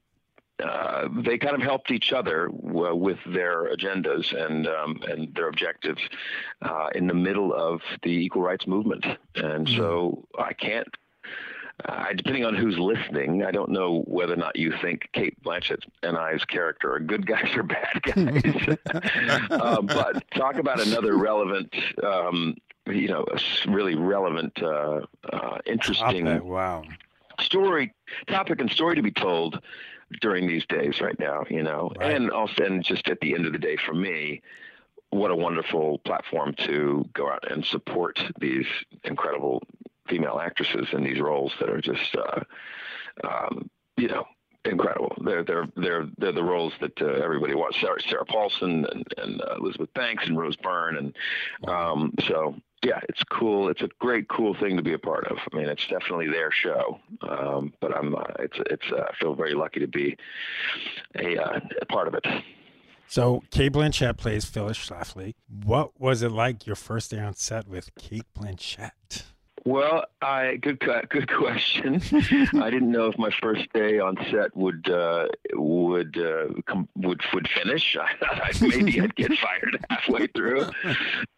uh, 0.60 1.08
they 1.24 1.38
kind 1.38 1.54
of 1.54 1.62
helped 1.62 1.90
each 1.90 2.12
other 2.12 2.48
w- 2.48 2.94
with 2.94 3.18
their 3.26 3.74
agendas 3.74 4.32
and 4.32 4.66
um, 4.66 5.00
and 5.08 5.34
their 5.34 5.48
objectives 5.48 6.00
uh, 6.62 6.88
in 6.94 7.06
the 7.06 7.14
middle 7.14 7.52
of 7.52 7.80
the 8.02 8.10
equal 8.10 8.42
rights 8.42 8.66
movement. 8.66 9.04
And 9.34 9.66
mm-hmm. 9.66 9.76
so 9.76 10.26
I 10.38 10.52
can't. 10.52 10.88
Uh, 11.86 12.12
depending 12.14 12.44
on 12.44 12.54
who's 12.54 12.78
listening, 12.78 13.42
I 13.42 13.50
don't 13.50 13.70
know 13.70 14.04
whether 14.06 14.34
or 14.34 14.36
not 14.36 14.54
you 14.56 14.72
think 14.82 15.08
Cate 15.14 15.42
Blanchett 15.42 15.82
and 16.04 16.16
I's 16.16 16.44
character 16.44 16.92
are 16.92 17.00
good 17.00 17.26
guys 17.26 17.50
or 17.56 17.64
bad 17.64 18.02
guys. 18.02 18.76
Uh, 19.50 19.80
but 19.80 20.22
talk 20.32 20.56
about 20.56 20.80
another 20.80 21.16
relevant 21.16 21.74
um, 22.04 22.54
you 22.86 23.08
know, 23.08 23.24
really 23.68 23.94
relevant, 23.94 24.60
uh, 24.62 25.00
uh, 25.32 25.58
interesting, 25.66 26.44
wow, 26.44 26.82
story, 27.40 27.92
topic, 28.26 28.60
and 28.60 28.70
story 28.70 28.96
to 28.96 29.02
be 29.02 29.12
told 29.12 29.60
during 30.20 30.46
these 30.46 30.66
days 30.66 31.00
right 31.00 31.18
now, 31.18 31.44
you 31.48 31.62
know, 31.62 31.92
right. 31.98 32.14
and 32.14 32.30
also, 32.30 32.64
and 32.64 32.84
just 32.84 33.08
at 33.08 33.20
the 33.20 33.34
end 33.34 33.46
of 33.46 33.52
the 33.52 33.58
day, 33.58 33.76
for 33.76 33.94
me, 33.94 34.42
what 35.10 35.30
a 35.30 35.36
wonderful 35.36 35.98
platform 35.98 36.54
to 36.54 37.08
go 37.12 37.30
out 37.30 37.50
and 37.50 37.64
support 37.64 38.18
these 38.40 38.66
incredible 39.04 39.62
female 40.08 40.40
actresses 40.42 40.88
in 40.92 41.02
these 41.04 41.20
roles 41.20 41.52
that 41.60 41.68
are 41.68 41.80
just, 41.80 42.16
uh, 42.16 42.40
um, 43.24 43.70
you 43.96 44.08
know, 44.08 44.24
incredible. 44.64 45.14
They're 45.24 45.44
they're 45.44 45.66
they're 45.76 46.06
they're 46.18 46.32
the 46.32 46.42
roles 46.42 46.72
that 46.80 47.00
uh, 47.00 47.06
everybody 47.06 47.54
wants. 47.54 47.80
Sarah, 47.80 48.00
Sarah 48.08 48.24
Paulson 48.24 48.86
and, 48.90 49.04
and 49.16 49.42
uh, 49.42 49.56
Elizabeth 49.58 49.92
Banks 49.94 50.26
and 50.26 50.38
Rose 50.38 50.56
Byrne, 50.56 50.96
and 50.96 51.16
um, 51.68 52.14
so 52.26 52.54
yeah, 52.84 53.00
it's 53.08 53.22
cool. 53.24 53.68
It's 53.68 53.82
a 53.82 53.88
great, 54.00 54.28
cool 54.28 54.54
thing 54.54 54.76
to 54.76 54.82
be 54.82 54.92
a 54.92 54.98
part 54.98 55.26
of. 55.28 55.38
I 55.52 55.56
mean, 55.56 55.68
it's 55.68 55.86
definitely 55.86 56.28
their 56.28 56.50
show, 56.50 56.98
um, 57.22 57.72
but 57.80 57.96
I'm 57.96 58.14
uh, 58.14 58.24
it's 58.40 58.58
it's 58.66 58.90
uh, 58.92 59.04
I 59.08 59.14
feel 59.16 59.34
very 59.34 59.54
lucky 59.54 59.80
to 59.80 59.88
be 59.88 60.16
a, 61.16 61.38
uh, 61.38 61.60
a 61.80 61.86
part 61.86 62.08
of 62.08 62.14
it. 62.14 62.26
So, 63.06 63.42
Cate 63.50 63.72
Blanchett 63.72 64.16
plays 64.16 64.46
Phyllis 64.46 64.78
Schlafly. 64.78 65.34
What 65.64 66.00
was 66.00 66.22
it 66.22 66.32
like 66.32 66.66
your 66.66 66.76
first 66.76 67.10
day 67.10 67.18
on 67.20 67.34
set 67.34 67.68
with 67.68 67.94
Cate 67.94 68.24
Blanchett? 68.34 69.24
Well, 69.64 70.04
I 70.20 70.56
good 70.56 70.80
good 71.08 71.32
question. 71.32 72.02
I 72.60 72.70
didn't 72.70 72.90
know 72.90 73.06
if 73.06 73.18
my 73.18 73.30
first 73.40 73.72
day 73.72 73.98
on 73.98 74.16
set 74.30 74.56
would 74.56 74.88
uh, 74.88 75.28
would 75.52 76.18
uh, 76.18 76.60
come, 76.66 76.88
would 76.96 77.22
would 77.32 77.48
finish. 77.48 77.96
I 78.00 78.14
thought 78.16 78.60
maybe 78.60 79.00
I'd 79.00 79.14
get 79.14 79.32
fired 79.38 79.84
halfway 79.88 80.26
through. 80.28 80.66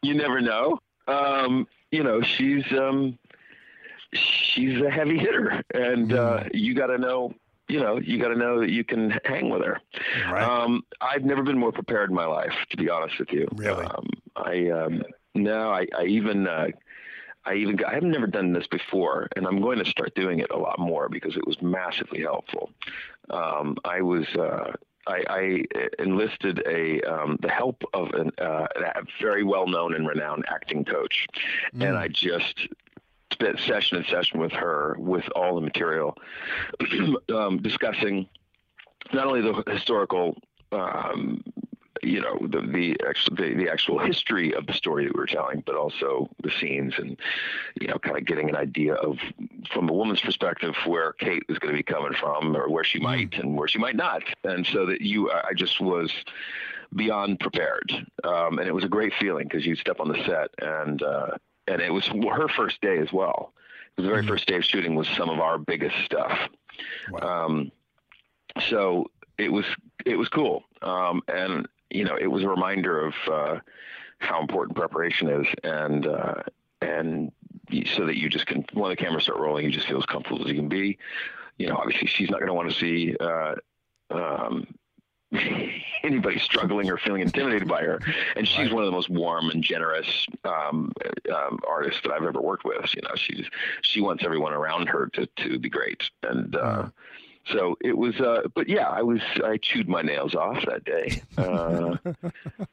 You 0.02 0.14
never 0.14 0.40
know 0.40 0.80
um, 1.06 1.66
you 1.90 2.02
know, 2.02 2.22
she's 2.22 2.64
um, 2.72 3.18
she's 4.12 4.80
a 4.80 4.90
heavy 4.90 5.18
hitter, 5.18 5.62
and 5.72 6.12
uh, 6.12 6.44
mm. 6.44 6.50
you 6.54 6.74
got 6.74 6.88
to 6.88 6.98
know. 6.98 7.32
You 7.66 7.80
know, 7.80 7.98
you 7.98 8.18
got 8.18 8.28
to 8.28 8.34
know 8.34 8.60
that 8.60 8.68
you 8.68 8.84
can 8.84 9.18
hang 9.24 9.48
with 9.48 9.64
her. 9.64 9.80
Right. 10.30 10.42
Um, 10.42 10.82
I've 11.00 11.24
never 11.24 11.42
been 11.42 11.56
more 11.56 11.72
prepared 11.72 12.10
in 12.10 12.14
my 12.14 12.26
life, 12.26 12.52
to 12.68 12.76
be 12.76 12.90
honest 12.90 13.18
with 13.18 13.32
you. 13.32 13.48
Really? 13.54 13.86
Um, 13.86 14.06
I 14.36 14.68
um, 14.68 15.02
no, 15.34 15.70
I, 15.72 15.86
I 15.96 16.04
even 16.04 16.46
uh, 16.46 16.66
I 17.46 17.54
even 17.54 17.76
got, 17.76 17.90
I 17.90 17.94
have 17.94 18.02
never 18.02 18.26
done 18.26 18.52
this 18.52 18.66
before, 18.66 19.28
and 19.36 19.46
I'm 19.46 19.60
going 19.60 19.78
to 19.78 19.84
start 19.84 20.14
doing 20.14 20.38
it 20.40 20.50
a 20.50 20.56
lot 20.56 20.78
more 20.78 21.08
because 21.08 21.36
it 21.36 21.46
was 21.46 21.60
massively 21.60 22.22
helpful. 22.22 22.70
Um, 23.30 23.76
I 23.84 24.00
was 24.00 24.26
uh, 24.34 24.72
I, 25.06 25.24
I 25.28 25.64
enlisted 25.98 26.62
a 26.66 27.00
um, 27.02 27.38
the 27.42 27.50
help 27.50 27.82
of 27.92 28.10
an, 28.14 28.30
uh, 28.40 28.66
a 28.76 29.02
very 29.20 29.44
well 29.44 29.66
known 29.66 29.94
and 29.94 30.06
renowned 30.06 30.44
acting 30.48 30.84
coach, 30.84 31.26
mm. 31.74 31.86
and 31.86 31.96
I 31.96 32.08
just 32.08 32.68
spent 33.32 33.58
session 33.60 33.98
and 33.98 34.06
session 34.06 34.40
with 34.40 34.52
her 34.52 34.96
with 34.98 35.28
all 35.34 35.54
the 35.54 35.60
material, 35.60 36.16
um, 37.34 37.60
discussing 37.60 38.28
not 39.12 39.26
only 39.26 39.42
the 39.42 39.70
historical 39.70 40.36
um, 40.72 41.42
you 42.04 42.20
know 42.20 42.38
the 42.40 42.60
the 42.60 42.96
actual 43.06 43.36
the, 43.36 43.54
the, 43.54 43.68
actual 43.68 43.98
history 43.98 44.54
of 44.54 44.66
the 44.66 44.72
story 44.72 45.04
that 45.04 45.14
we 45.14 45.20
were 45.20 45.26
telling, 45.26 45.62
but 45.66 45.74
also 45.74 46.28
the 46.42 46.50
scenes 46.50 46.94
and 46.98 47.18
you 47.80 47.88
know 47.88 47.98
kind 47.98 48.16
of 48.16 48.24
getting 48.26 48.48
an 48.48 48.56
idea 48.56 48.94
of 48.94 49.18
from 49.72 49.88
a 49.88 49.92
woman's 49.92 50.20
perspective 50.20 50.74
where 50.86 51.12
Cate 51.14 51.44
is 51.48 51.58
going 51.58 51.72
to 51.72 51.78
be 51.78 51.82
coming 51.82 52.14
from 52.14 52.56
or 52.56 52.68
where 52.68 52.84
she 52.84 52.98
hmm. 52.98 53.04
might 53.04 53.34
and 53.34 53.56
where 53.56 53.68
she 53.68 53.78
might 53.78 53.96
not, 53.96 54.22
and 54.44 54.66
so 54.66 54.86
that 54.86 55.00
you 55.00 55.30
I 55.30 55.52
just 55.54 55.80
was 55.80 56.12
beyond 56.94 57.40
prepared, 57.40 57.90
um, 58.22 58.58
and 58.58 58.68
it 58.68 58.74
was 58.74 58.84
a 58.84 58.88
great 58.88 59.12
feeling 59.18 59.48
because 59.48 59.66
you 59.66 59.74
step 59.74 60.00
on 60.00 60.08
the 60.08 60.22
set 60.24 60.50
and 60.60 61.02
uh, 61.02 61.30
and 61.66 61.80
it 61.80 61.92
was 61.92 62.06
her 62.06 62.48
first 62.48 62.80
day 62.80 62.98
as 62.98 63.12
well. 63.12 63.52
The 63.96 64.02
very 64.02 64.20
mm-hmm. 64.20 64.28
first 64.28 64.46
day 64.46 64.56
of 64.56 64.64
shooting 64.64 64.94
was 64.94 65.08
some 65.08 65.30
of 65.30 65.38
our 65.38 65.58
biggest 65.58 65.96
stuff. 66.04 66.36
Wow. 67.10 67.46
Um, 67.46 67.72
so 68.68 69.10
it 69.38 69.50
was 69.50 69.64
it 70.04 70.16
was 70.16 70.28
cool. 70.28 70.64
Um, 70.82 71.22
and 71.28 71.66
you 71.94 72.04
know, 72.04 72.16
it 72.20 72.26
was 72.26 72.42
a 72.42 72.48
reminder 72.48 73.06
of 73.06 73.14
uh, 73.30 73.58
how 74.18 74.40
important 74.40 74.76
preparation 74.76 75.28
is, 75.28 75.46
and 75.62 76.06
uh, 76.06 76.42
and 76.80 77.32
so 77.94 78.06
that 78.06 78.18
you 78.18 78.28
just 78.28 78.46
can 78.46 78.64
when 78.72 78.90
the 78.90 78.96
cameras 78.96 79.24
start 79.24 79.38
rolling, 79.38 79.64
you 79.64 79.70
just 79.70 79.86
feel 79.86 79.98
as 79.98 80.06
comfortable 80.06 80.42
as 80.42 80.48
you 80.48 80.56
can 80.56 80.68
be. 80.68 80.98
You 81.56 81.68
know, 81.68 81.76
obviously 81.76 82.08
she's 82.08 82.30
not 82.30 82.40
going 82.40 82.48
to 82.48 82.54
want 82.54 82.70
to 82.70 82.76
see. 82.76 83.16
Uh, 83.18 83.54
um, 84.10 84.66
anybody 86.04 86.38
struggling 86.38 86.88
or 86.90 86.96
feeling 86.96 87.20
intimidated 87.20 87.66
by 87.66 87.82
her. 87.82 87.98
And 88.36 88.46
she's 88.46 88.70
one 88.70 88.84
of 88.84 88.86
the 88.86 88.92
most 88.92 89.08
warm 89.08 89.50
and 89.50 89.64
generous 89.64 90.26
um, 90.44 90.92
um, 91.34 91.58
artists 91.68 92.00
that 92.02 92.12
I've 92.12 92.22
ever 92.22 92.40
worked 92.40 92.64
with. 92.64 92.94
You 92.94 93.02
know, 93.02 93.14
she's 93.16 93.46
she 93.82 94.00
wants 94.00 94.24
everyone 94.24 94.52
around 94.52 94.88
her 94.88 95.08
to 95.14 95.26
to 95.26 95.58
be 95.58 95.68
great. 95.68 96.08
And 96.22 96.54
uh, 96.54 96.88
so 97.46 97.76
it 97.80 97.96
was, 97.96 98.18
uh, 98.20 98.42
but 98.54 98.68
yeah, 98.68 98.88
I 98.88 99.02
was, 99.02 99.20
I 99.44 99.58
chewed 99.58 99.88
my 99.88 100.02
nails 100.02 100.34
off 100.34 100.64
that 100.66 100.84
day, 100.84 101.22
uh, 101.38 101.96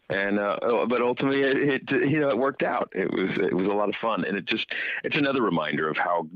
and 0.09 0.39
uh, 0.39 0.59
oh, 0.61 0.87
but 0.87 1.01
ultimately, 1.01 1.41
it, 1.41 1.57
it, 1.57 2.09
you 2.09 2.19
know, 2.19 2.29
it 2.29 2.37
worked 2.37 2.63
out. 2.63 2.91
It 2.95 3.11
was, 3.11 3.37
it 3.37 3.53
was 3.53 3.67
a 3.67 3.71
lot 3.71 3.89
of 3.89 3.95
fun, 3.95 4.23
and 4.25 4.37
it 4.37 4.45
just, 4.45 4.67
it's 5.03 5.17
another 5.17 5.41
reminder 5.41 5.89
of 5.89 5.97
how, 5.97 6.27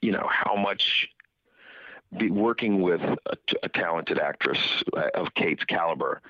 you 0.00 0.12
know, 0.12 0.26
how 0.28 0.56
much 0.56 1.08
be 2.16 2.30
working 2.30 2.82
with 2.82 3.00
a, 3.02 3.36
a 3.62 3.68
talented 3.68 4.18
actress 4.18 4.82
of 5.14 5.34
Cate's 5.34 5.64
caliber 5.64 6.22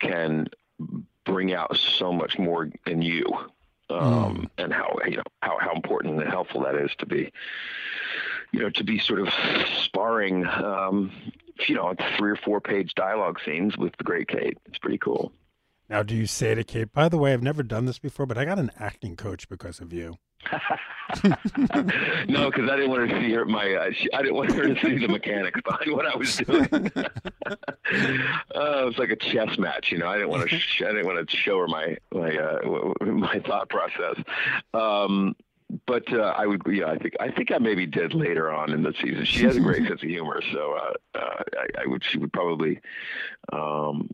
can 0.00 0.48
bring 1.24 1.52
out 1.52 1.76
so 1.76 2.12
much 2.12 2.38
more 2.38 2.70
in 2.86 3.02
you, 3.02 3.24
um, 3.90 4.36
mm. 4.36 4.50
and 4.58 4.72
how 4.72 4.96
you 5.06 5.16
know 5.16 5.22
how 5.42 5.58
how 5.58 5.72
important 5.72 6.20
and 6.20 6.28
helpful 6.28 6.62
that 6.62 6.74
is 6.74 6.90
to 6.98 7.06
be 7.06 7.32
you 8.52 8.60
know, 8.60 8.70
to 8.70 8.84
be 8.84 8.98
sort 8.98 9.20
of 9.20 9.28
sparring, 9.82 10.46
um, 10.46 11.10
you 11.66 11.74
know, 11.74 11.94
three 12.16 12.30
or 12.30 12.36
four 12.36 12.60
page 12.60 12.94
dialogue 12.94 13.38
scenes 13.44 13.76
with 13.76 13.96
the 13.98 14.04
great 14.04 14.28
Cate. 14.28 14.58
It's 14.66 14.78
pretty 14.78 14.98
cool. 14.98 15.32
Now, 15.88 16.02
do 16.02 16.14
you 16.14 16.26
say 16.26 16.54
to 16.54 16.64
Cate, 16.64 16.92
by 16.92 17.08
the 17.08 17.18
way, 17.18 17.32
I've 17.32 17.42
never 17.42 17.62
done 17.62 17.86
this 17.86 17.98
before, 17.98 18.26
but 18.26 18.36
I 18.36 18.44
got 18.44 18.58
an 18.58 18.70
acting 18.78 19.16
coach 19.16 19.48
because 19.48 19.80
of 19.80 19.92
you? 19.92 20.16
no, 21.24 22.50
because 22.50 22.68
I 22.70 22.76
didn't 22.76 22.90
want 22.90 23.00
her 23.00 23.06
to 23.08 23.20
see 23.20 23.32
her 23.32 23.46
my. 23.46 23.72
Uh, 23.72 23.90
she, 23.92 24.12
I 24.12 24.20
didn't 24.20 24.34
want 24.34 24.52
her 24.52 24.74
to 24.74 24.80
see 24.80 24.98
the 24.98 25.08
mechanics 25.08 25.60
behind 25.62 25.92
what 25.92 26.04
I 26.04 26.14
was 26.16 26.36
doing. 26.36 26.68
uh, 26.96 27.08
it 28.54 28.84
was 28.84 28.98
like 28.98 29.10
a 29.10 29.16
chess 29.16 29.58
match, 29.58 29.90
you 29.90 29.96
know. 29.96 30.06
I 30.06 30.16
didn't 30.16 30.28
want 30.28 30.48
to. 30.48 30.58
Sh- 30.58 30.82
I 30.82 30.88
didn't 30.88 31.06
want 31.06 31.26
to 31.26 31.36
show 31.36 31.58
her 31.60 31.66
my 31.66 31.96
my 32.12 32.36
uh, 32.36 33.04
my 33.06 33.38
thought 33.40 33.70
process. 33.70 34.22
Um, 34.74 35.34
but 35.86 36.10
uh, 36.12 36.34
I 36.36 36.46
would, 36.46 36.62
yeah, 36.66 36.86
I 36.86 36.96
think 36.96 37.14
I 37.20 37.30
think 37.30 37.52
I 37.52 37.58
maybe 37.58 37.86
did 37.86 38.14
later 38.14 38.50
on 38.50 38.72
in 38.72 38.82
the 38.82 38.94
season. 39.00 39.24
She 39.24 39.44
has 39.44 39.56
a 39.56 39.60
great 39.60 39.82
sense 39.88 40.02
of 40.02 40.08
humor, 40.08 40.40
so 40.52 40.74
uh, 40.74 41.18
uh, 41.18 41.42
I, 41.58 41.82
I, 41.82 41.86
would. 41.86 42.02
She 42.04 42.18
would 42.18 42.32
probably, 42.32 42.80
um, 43.52 44.10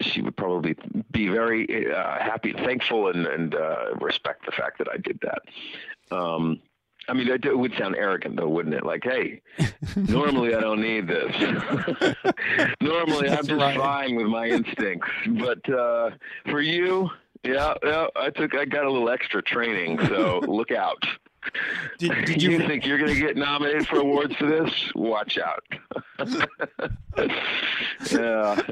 she 0.00 0.22
would 0.22 0.36
probably 0.36 0.76
be 1.10 1.28
very 1.28 1.92
uh, 1.92 2.18
happy, 2.18 2.52
thankful, 2.52 3.08
and 3.08 3.26
and 3.26 3.54
uh, 3.54 3.94
respect 4.00 4.46
the 4.46 4.52
fact 4.52 4.78
that 4.78 4.88
I 4.90 4.96
did 4.96 5.20
that. 5.20 6.16
Um, 6.16 6.60
I 7.08 7.12
mean, 7.12 7.28
it 7.28 7.58
would 7.58 7.74
sound 7.76 7.96
arrogant, 7.96 8.36
though, 8.36 8.48
wouldn't 8.48 8.74
it? 8.74 8.84
Like, 8.84 9.04
hey, 9.04 9.42
normally 9.96 10.54
I 10.54 10.60
don't 10.60 10.80
need 10.80 11.06
this. 11.06 11.34
normally 12.80 13.28
I'm 13.28 13.46
just 13.46 13.60
right. 13.60 13.76
fine 13.76 14.16
with 14.16 14.26
my 14.26 14.48
instincts, 14.48 15.10
but 15.38 15.68
uh, 15.68 16.10
for 16.46 16.60
you, 16.60 17.10
yeah, 17.44 17.74
yeah, 17.82 18.06
I 18.16 18.30
took, 18.30 18.54
I 18.54 18.64
got 18.64 18.84
a 18.84 18.90
little 18.90 19.10
extra 19.10 19.42
training, 19.42 19.98
so 20.06 20.38
look 20.46 20.70
out. 20.70 21.04
Did, 21.98 22.24
did 22.24 22.42
you, 22.42 22.50
you 22.52 22.58
think 22.66 22.86
you're 22.86 22.98
going 22.98 23.14
to 23.14 23.20
get 23.20 23.36
nominated 23.36 23.86
for 23.86 24.00
awards 24.00 24.34
for 24.36 24.46
this? 24.46 24.92
Watch 24.94 25.38
out. 25.38 25.62
yeah. 28.10 28.62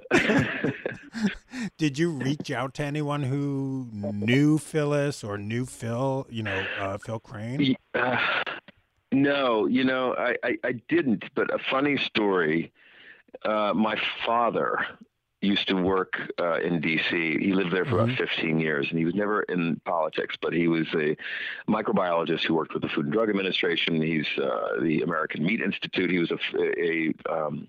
did 1.77 1.99
you 1.99 2.11
reach 2.11 2.51
out 2.51 2.75
to 2.75 2.83
anyone 2.83 3.23
who 3.25 3.89
knew 3.93 4.57
Phyllis 4.59 5.23
or 5.23 5.37
knew 5.37 5.67
Phil? 5.67 6.27
You 6.31 6.45
know, 6.45 6.65
uh, 6.81 6.99
Phil 6.99 7.21
Crane. 7.21 7.77
Uh, 7.95 8.17
no, 9.13 9.67
you 9.67 9.85
know, 9.85 10.15
I, 10.17 10.37
I, 10.43 10.57
I, 10.65 10.73
didn't. 10.89 11.25
But 11.35 11.53
a 11.53 11.59
funny 11.71 11.99
story. 11.99 12.73
Uh, 13.45 13.73
my 13.75 13.97
father 14.25 14.79
used 15.43 15.69
to 15.69 15.75
work 15.75 16.19
uh, 16.39 16.61
in 16.61 16.81
D.C. 16.81 17.39
He 17.39 17.53
lived 17.53 17.73
there 17.73 17.85
for 17.85 17.97
mm-hmm. 17.97 18.13
about 18.13 18.29
15 18.31 18.61
years, 18.61 18.87
and 18.89 18.99
he 18.99 19.05
was 19.05 19.15
never 19.15 19.43
in 19.43 19.81
politics, 19.85 20.37
but 20.41 20.53
he 20.53 20.69
was 20.69 20.87
a 20.95 21.17
microbiologist 21.69 22.45
who 22.45 22.55
worked 22.55 22.73
with 22.73 22.83
the 22.83 22.89
Food 22.89 23.07
and 23.07 23.13
Drug 23.13 23.29
Administration. 23.29 24.01
He's 24.01 24.27
uh, 24.39 24.81
the 24.81 25.03
American 25.03 25.45
Meat 25.45 25.61
Institute. 25.61 26.11
He 26.11 26.21
was 26.21 26.31
a, 26.31 26.39
a 26.81 27.15
um, 27.29 27.69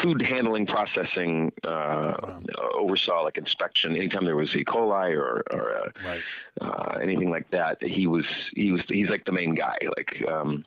food 0.00 0.22
handling 0.22 0.66
processing 0.66 1.52
uh, 1.64 2.14
wow. 2.22 2.42
oversaw 2.74 3.22
like 3.22 3.38
inspection 3.38 3.96
anytime 3.96 4.24
there 4.24 4.36
was 4.36 4.54
E. 4.54 4.64
coli 4.64 5.12
or, 5.16 5.42
or 5.50 5.76
uh, 5.76 5.90
right. 6.04 6.22
uh, 6.60 6.98
anything 7.02 7.30
like 7.30 7.50
that. 7.50 7.82
He 7.82 8.06
was 8.06 8.24
he 8.54 8.72
was 8.72 8.82
he's 8.88 9.08
like 9.08 9.24
the 9.24 9.32
main 9.32 9.54
guy. 9.54 9.76
Like 9.96 10.24
um, 10.28 10.64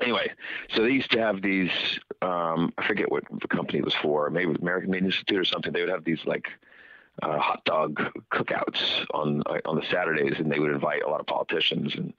anyway, 0.00 0.30
so 0.74 0.82
they 0.82 0.90
used 0.90 1.10
to 1.12 1.20
have 1.20 1.42
these. 1.42 1.70
Um, 2.22 2.72
I 2.78 2.86
forget 2.86 3.10
what 3.10 3.24
the 3.30 3.48
company 3.48 3.80
was 3.82 3.94
for. 3.94 4.30
Maybe 4.30 4.54
American 4.60 4.90
Meat 4.90 5.04
Institute 5.04 5.38
or 5.38 5.44
something. 5.44 5.72
They 5.72 5.80
would 5.80 5.90
have 5.90 6.04
these 6.04 6.24
like 6.24 6.48
uh, 7.22 7.38
hot 7.38 7.64
dog 7.64 8.00
cookouts 8.32 9.06
on 9.12 9.42
uh, 9.46 9.60
on 9.64 9.76
the 9.76 9.84
Saturdays, 9.90 10.34
and 10.38 10.50
they 10.50 10.58
would 10.58 10.70
invite 10.70 11.02
a 11.02 11.08
lot 11.08 11.20
of 11.20 11.26
politicians. 11.26 11.94
And 11.94 12.12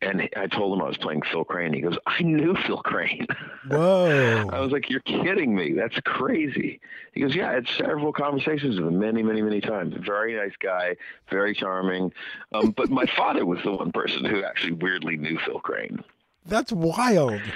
and 0.00 0.28
I 0.36 0.46
told 0.46 0.76
him 0.76 0.84
I 0.84 0.88
was 0.88 0.96
playing 0.96 1.22
Phil 1.22 1.44
Crane. 1.44 1.72
He 1.72 1.80
goes, 1.80 1.96
"I 2.06 2.22
knew 2.22 2.54
Phil 2.66 2.78
Crane." 2.78 3.26
Whoa! 3.68 4.48
I 4.52 4.60
was 4.60 4.70
like, 4.70 4.88
"You're 4.90 5.00
kidding 5.00 5.54
me? 5.54 5.72
That's 5.72 5.98
crazy." 6.04 6.80
He 7.12 7.20
goes, 7.20 7.34
"Yeah, 7.34 7.50
I 7.50 7.54
had 7.54 7.68
several 7.68 8.12
conversations 8.12 8.78
with 8.78 8.88
him, 8.88 8.98
many, 8.98 9.22
many, 9.22 9.42
many 9.42 9.60
times. 9.60 9.94
Very 9.98 10.36
nice 10.36 10.56
guy, 10.60 10.96
very 11.30 11.54
charming. 11.54 12.12
Um, 12.52 12.70
but 12.70 12.90
my 12.90 13.06
father 13.16 13.44
was 13.44 13.60
the 13.64 13.72
one 13.72 13.92
person 13.92 14.24
who 14.24 14.44
actually 14.44 14.72
weirdly 14.72 15.16
knew 15.16 15.38
Phil 15.38 15.60
Crane." 15.60 16.04
That's 16.48 16.72
wild. 16.72 17.40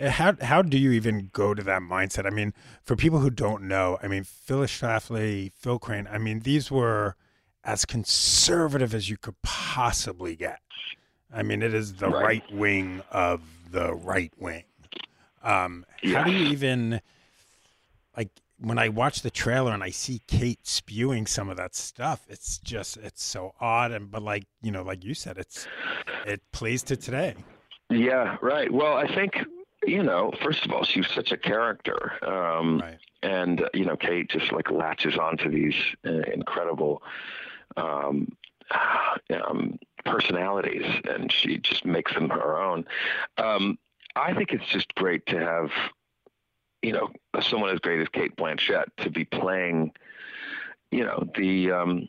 How 0.00 0.36
how 0.40 0.62
do 0.62 0.78
you 0.78 0.92
even 0.92 1.30
go 1.32 1.54
to 1.54 1.62
that 1.62 1.82
mindset? 1.82 2.26
I 2.26 2.30
mean, 2.30 2.52
for 2.82 2.96
people 2.96 3.18
who 3.20 3.30
don't 3.30 3.62
know, 3.64 3.98
I 4.02 4.08
mean, 4.08 4.24
Phyllis 4.24 4.70
Schlafly, 4.70 5.52
Phil 5.52 5.78
Crane, 5.78 6.08
I 6.10 6.18
mean, 6.18 6.40
these 6.40 6.70
were 6.70 7.16
as 7.64 7.84
conservative 7.84 8.94
as 8.94 9.08
you 9.08 9.16
could 9.16 9.40
possibly 9.42 10.36
get. 10.36 10.60
I 11.32 11.42
mean, 11.42 11.62
it 11.62 11.74
is 11.74 11.94
the 11.94 12.08
right, 12.08 12.42
right 12.42 12.52
wing 12.52 13.02
of 13.10 13.42
the 13.70 13.94
right 13.94 14.32
wing. 14.38 14.64
Um, 15.42 15.84
yeah. 16.02 16.18
How 16.18 16.24
do 16.24 16.32
you 16.32 16.46
even 16.48 17.00
like 18.16 18.30
when 18.58 18.78
I 18.78 18.90
watch 18.90 19.22
the 19.22 19.30
trailer 19.30 19.72
and 19.72 19.82
I 19.82 19.90
see 19.90 20.20
Cate 20.26 20.66
spewing 20.66 21.26
some 21.26 21.48
of 21.48 21.56
that 21.56 21.74
stuff? 21.74 22.26
It's 22.28 22.58
just 22.58 22.96
it's 22.98 23.22
so 23.22 23.54
odd 23.60 23.92
and 23.92 24.10
but 24.10 24.22
like 24.22 24.44
you 24.62 24.70
know, 24.70 24.82
like 24.82 25.04
you 25.04 25.14
said, 25.14 25.38
it's 25.38 25.66
it 26.26 26.42
plays 26.52 26.82
to 26.84 26.96
today. 26.96 27.34
Yeah, 27.90 28.36
right. 28.40 28.72
Well, 28.72 28.96
I 28.96 29.12
think 29.12 29.44
you 29.84 30.02
know, 30.02 30.32
first 30.42 30.64
of 30.64 30.72
all, 30.72 30.84
she's 30.84 31.08
such 31.08 31.32
a 31.32 31.36
character, 31.36 32.12
um, 32.26 32.80
right. 32.80 32.98
and 33.22 33.64
you 33.74 33.84
know, 33.84 33.96
Cate 33.96 34.30
just 34.30 34.52
like 34.52 34.70
latches 34.70 35.16
onto 35.16 35.50
these 35.50 35.74
uh, 36.06 36.20
incredible 36.32 37.02
um, 37.76 38.28
um, 39.32 39.78
personalities, 40.04 40.84
and 41.08 41.32
she 41.32 41.58
just 41.58 41.84
makes 41.84 42.12
them 42.14 42.28
her 42.28 42.60
own. 42.60 42.84
Um, 43.38 43.78
I 44.16 44.34
think 44.34 44.52
it's 44.52 44.66
just 44.66 44.94
great 44.94 45.24
to 45.26 45.38
have, 45.38 45.70
you 46.82 46.92
know, 46.92 47.08
someone 47.40 47.70
as 47.70 47.78
great 47.80 48.00
as 48.00 48.08
Cate 48.08 48.36
Blanchett 48.36 48.86
to 48.98 49.10
be 49.10 49.24
playing, 49.24 49.92
you 50.90 51.04
know, 51.04 51.28
the 51.36 51.70
um, 51.70 52.08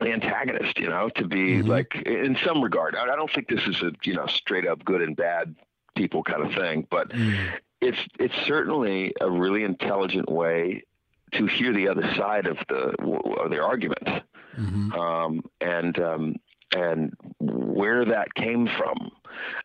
antagonist, 0.00 0.78
you 0.78 0.88
know, 0.88 1.08
to 1.16 1.26
be 1.26 1.58
mm-hmm. 1.58 1.68
like 1.68 1.94
in 2.06 2.36
some 2.44 2.62
regard. 2.62 2.94
I, 2.94 3.04
I 3.04 3.16
don't 3.16 3.32
think 3.32 3.48
this 3.48 3.66
is 3.66 3.82
a 3.82 3.92
you 4.04 4.14
know 4.14 4.26
straight 4.26 4.66
up 4.66 4.84
good 4.84 5.02
and 5.02 5.16
bad 5.16 5.54
people 5.96 6.22
kind 6.22 6.44
of 6.44 6.52
thing, 6.54 6.86
but 6.90 7.10
mm. 7.10 7.52
it's 7.80 7.98
it's 8.18 8.34
certainly 8.46 9.12
a 9.20 9.30
really 9.30 9.64
intelligent 9.64 10.30
way 10.30 10.84
to 11.32 11.46
hear 11.46 11.72
the 11.72 11.88
other 11.88 12.14
side 12.14 12.46
of 12.46 12.58
the 12.68 12.94
of 13.40 13.50
the 13.50 13.60
argument, 13.60 14.06
mm-hmm. 14.56 14.92
um, 14.92 15.42
and 15.60 15.98
um, 15.98 16.36
and 16.74 17.12
where 17.40 18.04
that 18.04 18.34
came 18.34 18.66
from, 18.66 19.10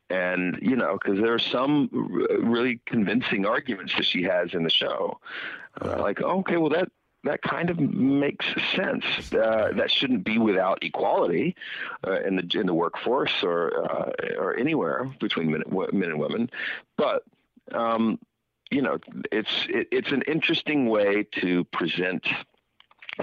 and 0.09 0.57
you 0.61 0.75
know, 0.75 0.97
because 1.01 1.19
there 1.19 1.33
are 1.33 1.39
some 1.39 1.89
r- 1.93 2.37
really 2.39 2.79
convincing 2.85 3.45
arguments 3.45 3.93
that 3.95 4.05
she 4.05 4.23
has 4.23 4.53
in 4.53 4.63
the 4.63 4.69
show, 4.69 5.19
uh, 5.81 5.99
like 5.99 6.21
okay, 6.21 6.57
well 6.57 6.69
that 6.69 6.89
that 7.23 7.41
kind 7.41 7.69
of 7.69 7.79
makes 7.79 8.45
sense. 8.75 9.05
Uh, 9.33 9.69
that 9.75 9.89
shouldn't 9.89 10.23
be 10.23 10.37
without 10.37 10.83
equality 10.83 11.55
uh, 12.05 12.19
in 12.21 12.35
the 12.35 12.59
in 12.59 12.67
the 12.67 12.73
workforce 12.73 13.43
or 13.43 13.89
uh, 13.91 14.11
or 14.37 14.57
anywhere 14.57 15.13
between 15.19 15.51
men, 15.51 15.63
men 15.93 16.09
and 16.09 16.19
women. 16.19 16.49
But 16.97 17.23
um, 17.71 18.19
you 18.71 18.81
know, 18.81 18.97
it's 19.31 19.65
it, 19.69 19.87
it's 19.91 20.11
an 20.11 20.23
interesting 20.27 20.89
way 20.89 21.25
to 21.39 21.63
present 21.65 22.27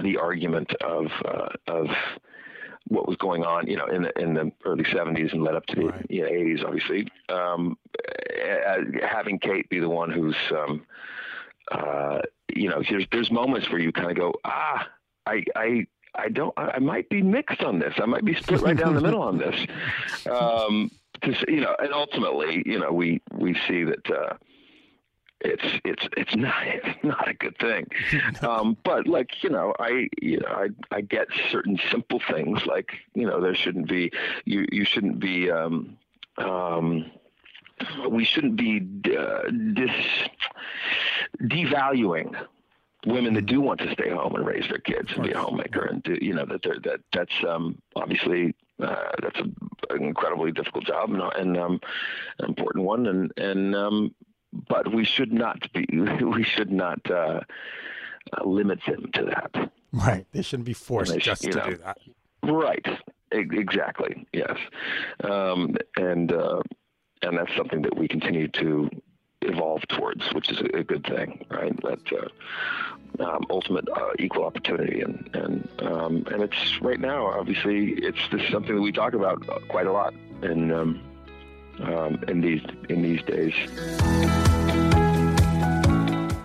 the 0.01 0.17
argument 0.17 0.73
of 0.75 1.11
uh, 1.25 1.49
of 1.67 1.89
what 2.87 3.07
was 3.07 3.17
going 3.17 3.43
on, 3.43 3.67
you 3.67 3.77
know, 3.77 3.85
in 3.85 4.03
the 4.03 4.19
in 4.19 4.33
the 4.33 4.51
early 4.65 4.83
'70s 4.83 5.31
and 5.31 5.43
led 5.43 5.55
up 5.55 5.65
to 5.67 5.75
the 5.75 5.85
right. 5.87 6.05
you 6.09 6.23
know, 6.23 6.29
'80s, 6.29 6.65
obviously. 6.65 7.07
Um, 7.29 7.77
having 9.07 9.39
Cate 9.39 9.69
be 9.69 9.79
the 9.79 9.89
one 9.89 10.11
who's 10.11 10.35
um, 10.51 10.85
uh, 11.71 12.19
you 12.55 12.69
know, 12.69 12.81
there's 12.89 13.05
there's 13.11 13.31
moments 13.31 13.69
where 13.69 13.79
you 13.79 13.91
kind 13.91 14.09
of 14.11 14.17
go, 14.17 14.33
ah, 14.45 14.87
I 15.25 15.43
I 15.55 15.87
I 16.15 16.29
don't, 16.29 16.53
I 16.57 16.79
might 16.79 17.09
be 17.09 17.21
mixed 17.21 17.61
on 17.61 17.79
this. 17.79 17.93
I 17.97 18.05
might 18.05 18.25
be 18.25 18.35
split 18.35 18.61
right 18.61 18.75
down 18.75 18.95
the 18.95 19.01
middle 19.01 19.21
on 19.21 19.37
this. 19.37 19.55
Um, 20.29 20.91
to, 21.23 21.33
you 21.47 21.61
know, 21.61 21.75
and 21.79 21.93
ultimately, 21.93 22.63
you 22.65 22.79
know, 22.79 22.91
we 22.91 23.21
we 23.33 23.55
see 23.67 23.83
that. 23.83 24.09
Uh, 24.09 24.33
it's 25.43 25.63
it's 25.83 26.07
it's 26.15 26.35
not 26.35 26.55
it's 26.67 27.03
not 27.03 27.27
a 27.27 27.33
good 27.33 27.57
thing. 27.57 27.87
Um, 28.41 28.77
but 28.83 29.07
like 29.07 29.43
you 29.43 29.49
know, 29.49 29.73
I 29.79 30.07
you 30.21 30.39
know 30.39 30.47
I 30.49 30.67
I 30.91 31.01
get 31.01 31.27
certain 31.51 31.79
simple 31.91 32.19
things 32.19 32.65
like 32.65 32.91
you 33.13 33.25
know 33.25 33.39
there 33.41 33.55
shouldn't 33.55 33.87
be 33.87 34.11
you 34.45 34.65
you 34.71 34.85
shouldn't 34.85 35.19
be 35.19 35.49
um, 35.51 35.97
um, 36.37 37.11
we 38.09 38.25
shouldn't 38.25 38.55
be 38.55 38.81
uh, 39.17 39.49
dis 39.73 39.91
devaluing 41.43 42.35
women 43.05 43.33
that 43.33 43.47
do 43.47 43.59
want 43.61 43.79
to 43.79 43.91
stay 43.93 44.09
home 44.09 44.35
and 44.35 44.45
raise 44.45 44.67
their 44.69 44.77
kids 44.77 45.11
and 45.15 45.23
be 45.23 45.31
a 45.31 45.37
homemaker 45.37 45.85
and 45.85 46.03
do 46.03 46.17
you 46.21 46.33
know 46.33 46.45
that 46.45 46.61
that 46.61 46.99
that's 47.13 47.43
um, 47.47 47.81
obviously 47.95 48.55
uh, 48.81 49.09
that's 49.21 49.39
a, 49.39 49.93
an 49.93 50.03
incredibly 50.03 50.51
difficult 50.51 50.85
job 50.85 51.11
and, 51.11 51.21
and 51.35 51.57
um, 51.57 51.79
an 52.39 52.45
important 52.45 52.85
one 52.85 53.07
and 53.07 53.31
and 53.37 53.75
um, 53.75 54.13
but 54.67 54.93
we 54.93 55.05
should 55.05 55.31
not 55.31 55.71
be 55.73 55.85
we 56.21 56.43
should 56.43 56.71
not 56.71 56.99
uh, 57.09 57.41
uh, 58.37 58.43
limit 58.43 58.79
them 58.85 59.09
to 59.13 59.23
that. 59.25 59.71
Right. 59.91 60.25
They 60.31 60.41
shouldn't 60.41 60.65
be 60.65 60.73
forced 60.73 61.17
just 61.19 61.43
to 61.43 61.49
know, 61.49 61.69
do 61.69 61.77
that. 61.77 61.97
Right. 62.43 62.85
Exactly. 63.31 64.27
Yes. 64.33 64.57
Um, 65.23 65.75
and 65.97 66.31
uh, 66.31 66.61
and 67.23 67.37
that's 67.37 67.55
something 67.55 67.81
that 67.83 67.97
we 67.97 68.07
continue 68.07 68.47
to 68.47 68.89
evolve 69.41 69.81
towards, 69.87 70.23
which 70.33 70.51
is 70.51 70.59
a, 70.73 70.83
good 70.83 71.05
thing, 71.05 71.45
right? 71.49 71.75
That 71.81 72.29
uh, 73.19 73.23
um, 73.23 73.45
ultimate 73.49 73.87
uh, 73.89 74.11
equal 74.19 74.43
opportunity, 74.45 75.01
and 75.01 75.29
and 75.33 75.69
um, 75.81 76.23
and 76.31 76.43
it's 76.43 76.81
right 76.81 76.99
now. 76.99 77.27
Obviously, 77.27 77.93
it's 77.93 78.19
this 78.31 78.47
something 78.51 78.75
that 78.75 78.81
we 78.81 78.91
talk 78.91 79.13
about 79.13 79.45
quite 79.67 79.87
a 79.87 79.91
lot 79.91 80.13
in 80.43 80.71
um, 80.71 81.01
um, 81.81 82.23
in 82.27 82.41
these 82.41 82.61
in 82.89 83.01
these 83.01 83.21
days. 83.23 83.53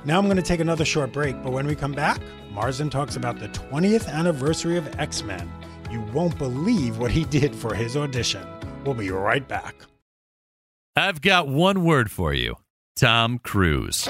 Now 0.05 0.19
I'm 0.19 0.27
going 0.27 0.37
to 0.37 0.43
take 0.43 0.61
another 0.61 0.85
short 0.85 1.13
break, 1.13 1.43
but 1.43 1.53
when 1.53 1.67
we 1.67 1.75
come 1.75 1.93
back, 1.93 2.21
Marsden 2.53 2.91
talks 2.91 3.17
about 3.17 3.41
the 3.41 3.49
20th 3.49 4.09
anniversary 4.09 4.77
of 4.77 4.99
X 5.01 5.23
Men. 5.23 5.51
You 5.91 6.01
won't 6.13 6.39
believe 6.39 6.99
what 6.99 7.11
he 7.11 7.25
did 7.25 7.55
for 7.55 7.75
his 7.75 7.97
audition. 7.97 8.47
We'll 8.85 8.95
be 8.95 9.11
right 9.11 9.47
back. 9.47 9.75
I've 10.99 11.21
got 11.21 11.47
one 11.47 11.85
word 11.85 12.11
for 12.11 12.33
you 12.33 12.57
Tom 12.97 13.39
Cruise. 13.39 14.09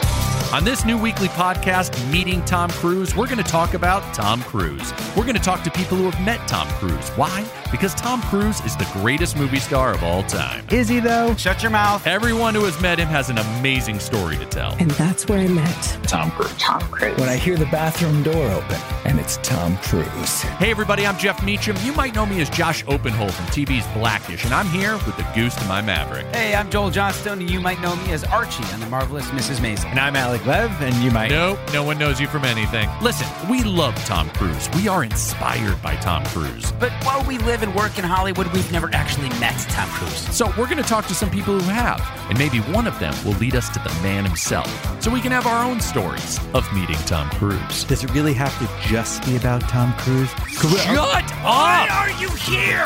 On 0.53 0.65
this 0.65 0.85
new 0.85 0.97
weekly 0.97 1.27
podcast, 1.29 2.11
Meeting 2.11 2.43
Tom 2.45 2.71
Cruise, 2.71 3.17
we're 3.17 3.27
going 3.27 3.37
to 3.37 3.45
talk 3.45 3.75
about 3.75 4.15
Tom 4.15 4.41
Cruise. 4.43 4.93
We're 5.17 5.25
going 5.25 5.35
to 5.35 5.43
talk 5.43 5.65
to 5.65 5.71
people 5.73 5.97
who 5.97 6.09
have 6.09 6.25
met 6.25 6.47
Tom 6.47 6.69
Cruise. 6.69 7.09
Why? 7.11 7.45
Because 7.73 7.95
Tom 7.95 8.23
Cruise 8.23 8.61
is 8.61 8.77
the 8.77 8.89
greatest 8.93 9.37
movie 9.37 9.59
star 9.59 9.93
of 9.93 10.05
all 10.05 10.23
time. 10.23 10.65
Is 10.71 10.89
he, 10.89 11.01
though? 11.01 11.35
Shut 11.35 11.63
your 11.63 11.73
mouth. 11.73 12.07
Everyone 12.07 12.55
who 12.55 12.65
has 12.65 12.81
met 12.81 12.99
him 12.99 13.09
has 13.09 13.29
an 13.29 13.39
amazing 13.39 13.99
story 13.99 14.37
to 14.37 14.47
tell. 14.47 14.73
And 14.79 14.91
that's 14.93 15.29
where 15.29 15.41
I 15.41 15.49
met 15.49 15.99
Tom 16.05 16.31
Cruise. 16.31 16.55
Tom 16.59 16.81
Cruise. 16.81 17.19
When 17.19 17.29
I 17.29 17.37
hear 17.37 17.57
the 17.57 17.67
bathroom 17.67 18.23
door 18.23 18.51
open 18.53 18.81
and 19.05 19.19
it's 19.19 19.39
Tom 19.39 19.77
Cruise. 19.79 20.43
Hey, 20.43 20.71
everybody, 20.71 21.07
I'm 21.07 21.19
Jeff 21.19 21.45
Meacham. 21.45 21.77
You 21.83 21.93
might 21.93 22.15
know 22.15 22.25
me 22.25 22.41
as 22.41 22.49
Josh 22.51 22.85
Oppenhol 22.85 23.31
from 23.31 23.47
TV's 23.47 23.87
Blackish, 23.95 24.45
and 24.45 24.55
I'm 24.55 24.67
here 24.69 24.95
with 24.95 25.17
the 25.17 25.27
goose 25.35 25.55
to 25.57 25.65
my 25.67 25.81
Maverick. 25.81 26.27
Hey, 26.35 26.55
I'm 26.55 26.71
Joel 26.71 26.91
Johnstone, 26.91 27.41
and 27.41 27.51
you 27.51 27.61
might 27.61 27.81
know 27.81 27.95
me 27.97 28.13
as 28.13 28.25
Archie 28.25 28.65
on 28.73 28.81
The 28.81 28.87
Marvelous 28.87 29.27
Mrs. 29.31 29.57
Maisel. 29.59 29.87
And 29.87 29.99
I'm 30.01 30.17
Alec 30.37 30.47
Lev, 30.47 30.83
and 30.83 30.95
you 30.97 31.11
might. 31.11 31.31
No, 31.31 31.59
no 31.73 31.83
one 31.83 31.99
knows 31.99 32.21
you 32.21 32.27
from 32.27 32.45
anything. 32.45 32.91
Listen, 33.01 33.27
we 33.49 33.63
love 33.63 33.95
Tom 34.05 34.29
Cruise. 34.31 34.69
We 34.75 34.87
are 34.87 35.03
inspired 35.03 35.81
by 35.81 35.97
Tom 35.97 36.25
Cruise. 36.27 36.73
But 36.73 36.93
while 37.05 37.25
we 37.25 37.39
live 37.39 37.63
and 37.63 37.75
work 37.75 37.99
in 37.99 38.05
Hollywood, 38.05 38.47
we've 38.49 38.71
never 38.71 38.91
actually 38.93 39.31
met 39.41 39.59
Tom 39.71 39.89
Cruise. 39.89 40.37
So 40.37 40.47
we're 40.59 40.67
going 40.67 40.77
to 40.77 40.83
talk 40.83 41.07
to 41.07 41.15
some 41.15 41.31
people 41.31 41.59
who 41.59 41.71
have, 41.71 42.03
and 42.29 42.39
maybe 42.39 42.59
one 42.59 42.87
of 42.87 42.99
them 42.99 43.15
will 43.25 43.33
lead 43.39 43.57
us 43.57 43.71
to 43.71 43.79
the 43.79 43.89
man 44.03 44.27
himself, 44.27 44.69
so 45.03 45.11
we 45.11 45.23
can 45.23 45.33
have 45.33 45.47
our 45.47 45.65
own 45.65 45.81
stories 45.81 46.39
of 46.53 46.71
meeting 46.75 46.97
Tom 47.07 47.31
Cruise. 47.31 47.85
Does 47.85 48.05
it 48.05 48.13
really 48.13 48.35
have 48.35 48.57
to 48.59 48.89
just 48.89 49.25
be 49.25 49.37
about 49.37 49.63
Tom 49.63 49.95
Cruise? 49.95 50.31
Shut 50.51 50.97
up! 50.99 51.31
Why 51.43 51.89
are 51.91 52.11
you 52.21 52.29
here? 52.31 52.85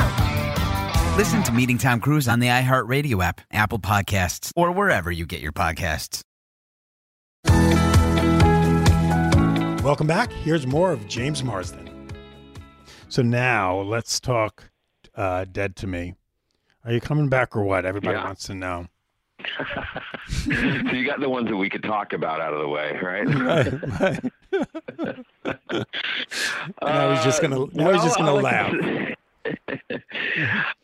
Listen 1.16 1.42
to 1.42 1.52
Meeting 1.52 1.78
Tom 1.78 1.98
Cruise 2.00 2.28
on 2.28 2.38
the 2.38 2.46
iHeartRadio 2.46 3.24
app, 3.24 3.40
Apple 3.50 3.80
Podcasts, 3.80 4.52
or 4.54 4.70
wherever 4.70 5.10
you 5.10 5.26
get 5.26 5.40
your 5.40 5.52
podcasts. 5.52 6.22
Welcome 9.82 10.06
back. 10.06 10.30
Here's 10.32 10.66
more 10.66 10.92
of 10.92 11.06
James 11.08 11.42
Marsden. 11.42 11.88
So 13.08 13.22
now 13.22 13.80
let's 13.80 14.20
talk 14.20 14.70
uh, 15.16 15.46
Dead 15.50 15.74
to 15.76 15.86
Me. 15.86 16.14
Are 16.84 16.92
you 16.92 17.00
coming 17.00 17.28
back 17.28 17.56
or 17.56 17.64
what? 17.64 17.84
Everybody 17.84 18.16
Yeah. 18.16 18.24
wants 18.24 18.44
to 18.46 18.54
know. 18.54 18.86
so 20.28 20.52
you 20.52 21.04
got 21.06 21.20
the 21.20 21.28
ones 21.28 21.48
that 21.48 21.56
we 21.56 21.68
could 21.70 21.82
talk 21.82 22.12
about 22.12 22.40
out 22.40 22.52
of 22.52 22.60
the 22.60 22.68
way, 22.68 22.98
right? 23.02 23.26
Now 26.82 27.14
he's 27.14 27.24
just 27.24 27.40
gonna- 27.40 27.66
now 27.72 27.92
he's 27.92 28.02
just 28.02 28.16
gonna 28.18 28.34
laugh. 28.34 28.72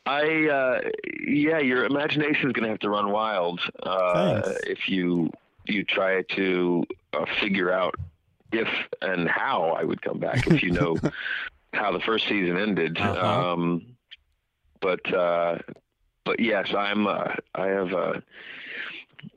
I 0.06 0.48
uh, 0.48 0.80
yeah, 1.26 1.58
your 1.58 1.84
imagination 1.84 2.46
is 2.48 2.52
going 2.52 2.64
to 2.64 2.70
have 2.70 2.78
to 2.80 2.88
run 2.90 3.10
wild 3.10 3.60
uh, 3.82 4.40
if 4.64 4.88
you 4.88 5.30
you 5.68 5.84
try 5.84 6.22
to 6.36 6.84
uh, 7.12 7.24
figure 7.40 7.72
out 7.72 7.94
if 8.52 8.68
and 9.02 9.28
how 9.28 9.70
I 9.78 9.84
would 9.84 10.00
come 10.02 10.18
back. 10.18 10.46
If 10.46 10.62
you 10.62 10.70
know 10.70 10.96
how 11.72 11.92
the 11.92 12.00
first 12.00 12.26
season 12.28 12.56
ended, 12.58 12.98
Uh-huh. 12.98 13.52
um, 13.52 13.86
but 14.80 15.12
uh, 15.12 15.58
but 16.24 16.40
yes, 16.40 16.72
I'm 16.76 17.06
uh, 17.06 17.28
I 17.54 17.66
have. 17.68 17.92
Uh, 17.92 18.12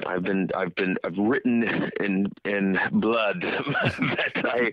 I've 0.05 0.21
been 0.23 0.49
I've 0.55 0.75
been 0.75 0.97
I've 1.03 1.17
written 1.17 1.63
in 1.99 2.31
in 2.45 2.77
blood 2.91 3.41
that 3.41 4.31
I 4.45 4.71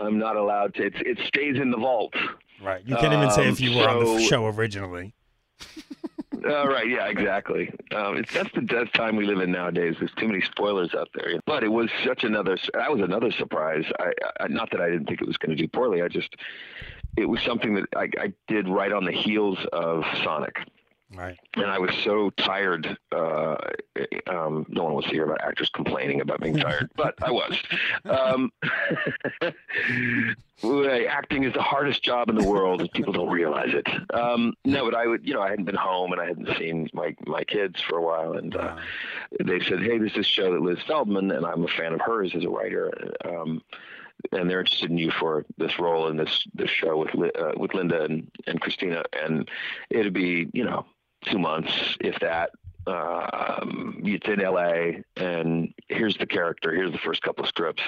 I'm 0.00 0.18
not 0.18 0.36
allowed 0.36 0.74
to. 0.74 0.86
It's, 0.86 0.96
it 1.00 1.18
stays 1.26 1.56
in 1.56 1.70
the 1.70 1.76
vault. 1.76 2.14
Right. 2.62 2.82
You 2.84 2.96
can't 2.96 3.12
even 3.14 3.30
say 3.30 3.48
if 3.48 3.60
Um, 3.60 3.64
you 3.68 3.78
were 3.78 3.88
on 3.88 4.04
the 4.16 4.20
show 4.22 4.46
originally. 4.46 5.14
Uh, 6.42 6.66
right, 6.66 6.88
yeah, 6.88 7.06
exactly. 7.08 7.70
Um, 7.94 8.16
it's 8.16 8.32
that's 8.32 8.52
the 8.54 8.62
death 8.62 8.90
time 8.94 9.16
we 9.16 9.26
live 9.26 9.40
in 9.40 9.52
nowadays. 9.52 9.96
There's 9.98 10.12
too 10.16 10.26
many 10.26 10.40
spoilers 10.40 10.94
out 10.94 11.08
there. 11.14 11.38
But 11.44 11.64
it 11.64 11.68
was 11.68 11.90
such 12.04 12.24
another. 12.24 12.56
That 12.72 12.90
was 12.90 13.02
another 13.02 13.30
surprise. 13.32 13.84
I, 13.98 14.12
I 14.40 14.48
not 14.48 14.70
that 14.70 14.80
I 14.80 14.88
didn't 14.88 15.06
think 15.06 15.20
it 15.20 15.26
was 15.26 15.36
going 15.36 15.54
to 15.54 15.62
do 15.62 15.68
poorly. 15.68 16.02
I 16.02 16.08
just 16.08 16.34
it 17.16 17.28
was 17.28 17.42
something 17.42 17.74
that 17.74 17.86
I, 17.94 18.08
I 18.18 18.32
did 18.48 18.68
right 18.68 18.92
on 18.92 19.04
the 19.04 19.12
heels 19.12 19.58
of 19.72 20.04
Sonic. 20.24 20.56
Right. 21.12 21.38
and 21.56 21.66
I 21.66 21.78
was 21.78 21.90
so 22.04 22.30
tired. 22.30 22.96
Uh, 23.10 23.56
um, 24.28 24.64
no 24.68 24.84
one 24.84 24.94
wants 24.94 25.08
to 25.08 25.14
hear 25.14 25.24
about 25.24 25.40
actors 25.42 25.68
complaining 25.70 26.20
about 26.20 26.40
being 26.40 26.56
tired, 26.56 26.90
but 26.96 27.14
I 27.20 27.32
was. 27.32 27.58
Um, 28.04 28.52
acting 31.08 31.44
is 31.44 31.52
the 31.52 31.62
hardest 31.62 32.02
job 32.02 32.28
in 32.28 32.36
the 32.36 32.46
world. 32.48 32.80
and 32.80 32.92
People 32.92 33.12
don't 33.12 33.30
realize 33.30 33.70
it. 33.72 33.86
Um, 34.14 34.54
no, 34.64 34.84
but 34.84 34.94
I 34.94 35.06
would, 35.06 35.26
you 35.26 35.34
know, 35.34 35.42
I 35.42 35.50
hadn't 35.50 35.64
been 35.64 35.74
home 35.74 36.12
and 36.12 36.20
I 36.20 36.26
hadn't 36.26 36.56
seen 36.58 36.88
my 36.92 37.16
my 37.26 37.42
kids 37.44 37.80
for 37.80 37.98
a 37.98 38.02
while, 38.02 38.34
and 38.34 38.54
uh, 38.54 38.76
they 39.44 39.60
said, 39.60 39.80
"Hey, 39.80 39.98
there's 39.98 40.14
this 40.14 40.26
show 40.26 40.52
that 40.52 40.62
Liz 40.62 40.78
Feldman, 40.86 41.32
and 41.32 41.44
I'm 41.44 41.64
a 41.64 41.68
fan 41.68 41.92
of 41.92 42.00
hers 42.00 42.34
as 42.34 42.44
a 42.44 42.48
writer." 42.48 42.92
Um, 43.24 43.62
and 44.32 44.50
they're 44.50 44.60
interested 44.60 44.90
in 44.90 44.98
you 44.98 45.10
for 45.10 45.44
this 45.56 45.78
role 45.78 46.08
in 46.08 46.16
this 46.16 46.46
this 46.54 46.70
show 46.70 46.96
with 46.98 47.14
uh, 47.36 47.52
with 47.56 47.74
Linda 47.74 48.04
and, 48.04 48.30
and 48.46 48.60
Christina, 48.60 49.02
and 49.12 49.48
it'd 49.90 50.12
be 50.12 50.48
you 50.52 50.64
know 50.64 50.86
two 51.26 51.38
months 51.38 51.72
if 52.00 52.18
that. 52.20 52.50
Um, 52.86 54.00
it's 54.04 54.26
in 54.26 54.40
L.A. 54.40 55.04
and 55.16 55.72
here's 55.88 56.16
the 56.16 56.26
character. 56.26 56.74
Here's 56.74 56.90
the 56.92 56.98
first 56.98 57.22
couple 57.22 57.44
of 57.44 57.48
scripts. 57.48 57.82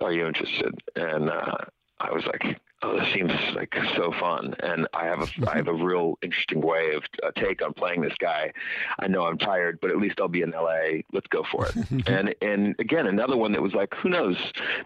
Are 0.00 0.12
you 0.12 0.26
interested? 0.26 0.74
And 0.94 1.28
uh, 1.28 1.56
I 2.00 2.12
was 2.12 2.24
like, 2.24 2.60
oh, 2.82 2.98
this 2.98 3.12
seems 3.12 3.32
like 3.54 3.74
so 3.96 4.12
fun. 4.12 4.54
And 4.60 4.86
I 4.94 5.04
have 5.06 5.20
a 5.20 5.50
I 5.50 5.56
have 5.56 5.68
a 5.68 5.74
real 5.74 6.18
interesting 6.22 6.60
way 6.60 6.92
of 6.94 7.02
uh, 7.22 7.32
take 7.36 7.62
on 7.62 7.72
playing 7.74 8.02
this 8.02 8.14
guy. 8.18 8.52
I 8.98 9.08
know 9.08 9.24
I'm 9.26 9.38
tired, 9.38 9.80
but 9.82 9.90
at 9.90 9.98
least 9.98 10.20
I'll 10.20 10.28
be 10.28 10.42
in 10.42 10.54
L.A. 10.54 11.04
Let's 11.12 11.26
go 11.26 11.42
for 11.50 11.66
it. 11.66 11.74
and 12.06 12.34
and 12.40 12.76
again, 12.78 13.06
another 13.08 13.36
one 13.36 13.52
that 13.52 13.62
was 13.62 13.74
like, 13.74 13.92
who 13.96 14.08
knows? 14.08 14.36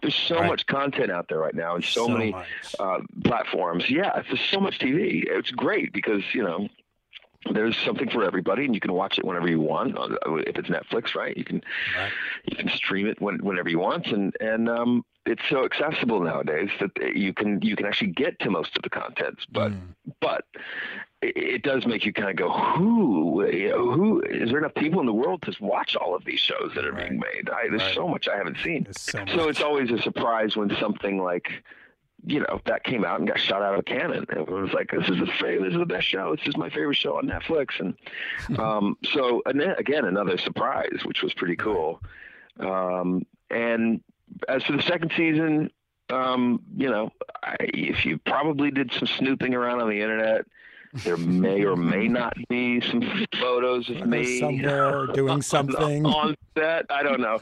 There's 0.01 0.15
so 0.15 0.37
Right. 0.41 0.49
much 0.49 0.67
content 0.67 1.11
out 1.11 1.29
there 1.29 1.39
right 1.39 1.55
now, 1.55 1.75
and 1.75 1.85
so, 1.85 2.07
So 2.07 2.09
many 2.09 2.35
uh, 2.79 3.01
platforms. 3.25 3.91
Yeah, 3.91 4.23
there's 4.27 4.41
so 4.41 4.61
much 4.61 4.79
TV. 4.79 5.25
It's 5.29 5.51
great 5.51 5.93
because 5.93 6.23
you 6.33 6.43
know 6.43 6.69
there's 7.53 7.77
something 7.79 8.09
for 8.11 8.23
everybody, 8.25 8.65
and 8.65 8.75
you 8.75 8.81
can 8.81 8.93
watch 8.93 9.19
it 9.19 9.25
whenever 9.25 9.49
you 9.49 9.61
want. 9.61 9.97
Uh, 9.99 10.09
If 10.47 10.57
it's 10.59 10.69
Netflix, 10.69 11.15
right? 11.15 11.37
You 11.37 11.45
can 11.45 11.63
Right. 11.97 12.13
you 12.45 12.57
can 12.57 12.69
stream 12.69 13.07
it 13.07 13.21
when, 13.21 13.39
whenever 13.39 13.69
you 13.69 13.79
want, 13.79 14.07
and 14.09 14.37
and 14.41 14.69
um, 14.69 15.05
it's 15.27 15.43
so 15.49 15.65
accessible 15.65 16.21
nowadays 16.21 16.71
that 16.81 16.91
you 17.17 17.33
can 17.33 17.61
you 17.63 17.77
can 17.77 17.87
actually 17.87 18.13
get 18.13 18.39
to 18.41 18.51
most 18.51 18.77
of 18.77 18.83
the 18.83 18.91
content. 18.91 19.39
But 19.51 19.73
Mm. 19.73 19.95
but 20.21 20.45
it, 21.23 21.37
it 21.37 21.63
does 21.63 21.87
make 21.87 22.05
you 22.05 22.13
kind 22.13 22.31
of 22.31 22.37
go, 22.37 22.51
who 22.51 23.47
you 23.51 23.71
know, 23.71 23.91
who 23.93 24.21
is 24.23 24.51
there 24.51 24.59
enough 24.59 24.75
people 24.75 25.01
in 25.01 25.07
the 25.07 25.15
world 25.15 25.43
to 25.43 25.55
watch 25.61 25.97
all 25.97 26.15
of 26.15 26.25
these 26.25 26.41
shows 26.41 26.73
that 26.75 26.85
are 26.85 26.93
being 26.93 27.19
made? 27.19 27.49
I, 27.49 27.69
there's 27.69 27.83
Right. 27.83 27.95
so 27.95 28.07
much 28.07 28.29
I 28.29 28.37
haven't 28.37 28.59
seen. 28.63 28.87
So 28.93 29.25
So 29.35 29.49
it's 29.49 29.63
always 29.63 29.91
a 29.91 29.99
surprise 30.03 30.57
when 30.57 30.71
something 30.79 31.23
like, 31.23 31.51
you 32.27 32.41
know, 32.41 32.61
that 32.67 32.85
came 32.85 33.05
out 33.05 33.19
and 33.19 33.29
got 33.29 33.39
shot 33.39 33.63
out 33.63 33.75
of 33.75 33.81
a 33.81 33.83
cannon. 33.83 34.27
Everyone 34.31 34.63
was 34.63 34.73
like, 34.73 34.91
"This 34.91 35.09
is 35.09 35.19
the 35.19 35.27
fa- 35.27 35.59
this 35.61 35.73
is 35.73 35.79
the 35.79 35.87
best 35.87 36.07
show. 36.07 36.37
This 36.37 36.47
is 36.47 36.57
my 36.57 36.69
favorite 36.69 36.97
show 36.97 37.17
on 37.17 37.27
Netflix." 37.27 37.81
And 37.81 37.97
um, 38.59 38.97
so 39.05 39.43
and 39.47 39.61
then, 39.61 39.75
again, 39.79 40.05
another 40.05 40.39
surprise, 40.39 41.01
which 41.05 41.23
was 41.23 41.35
pretty 41.35 41.57
cool. 41.57 42.01
Um, 42.59 43.27
and 43.51 44.01
as 44.49 44.63
for 44.65 44.73
the 44.73 44.83
second 44.83 45.13
season, 45.17 45.71
um, 46.11 46.63
you 46.77 46.91
know, 46.91 47.11
I, 47.43 47.57
if 47.61 48.05
you 48.05 48.19
probably 48.19 48.71
did 48.71 48.93
some 48.93 49.07
snooping 49.07 49.55
around 49.55 49.81
on 49.81 49.89
the 49.89 50.01
internet, 50.01 50.47
there 50.93 51.17
may 51.17 51.65
or 51.65 51.77
may 51.77 52.09
not 52.09 52.37
be 52.49 52.81
some 52.81 53.27
photos 53.41 53.89
of 53.91 54.07
me 54.07 54.41
somewhere 54.41 55.07
doing 55.09 55.43
something. 55.43 56.05
on 56.05 56.37
set. 56.57 56.87
I 56.91 57.03
don't 57.03 57.21
know, 57.21 57.41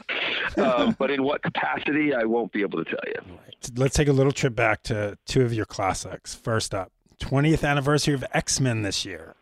um, 0.57 0.95
but 0.99 1.11
in 1.11 1.23
what 1.23 1.41
capacity, 1.41 2.13
I 2.13 2.23
won't 2.25 2.51
be 2.51 2.61
able 2.61 2.83
to 2.83 2.89
tell 2.89 3.03
you. 3.07 3.37
Let's 3.75 3.95
take 3.95 4.07
a 4.07 4.13
little 4.13 4.31
trip 4.31 4.55
back 4.55 4.83
to 4.83 5.17
two 5.25 5.41
of 5.41 5.53
your 5.53 5.65
classics. 5.65 6.35
First 6.35 6.73
up, 6.73 6.91
20th 7.21 7.67
anniversary 7.67 8.13
of 8.13 8.23
X 8.33 8.59
Men 8.59 8.83
this 8.83 9.05
year. 9.05 9.35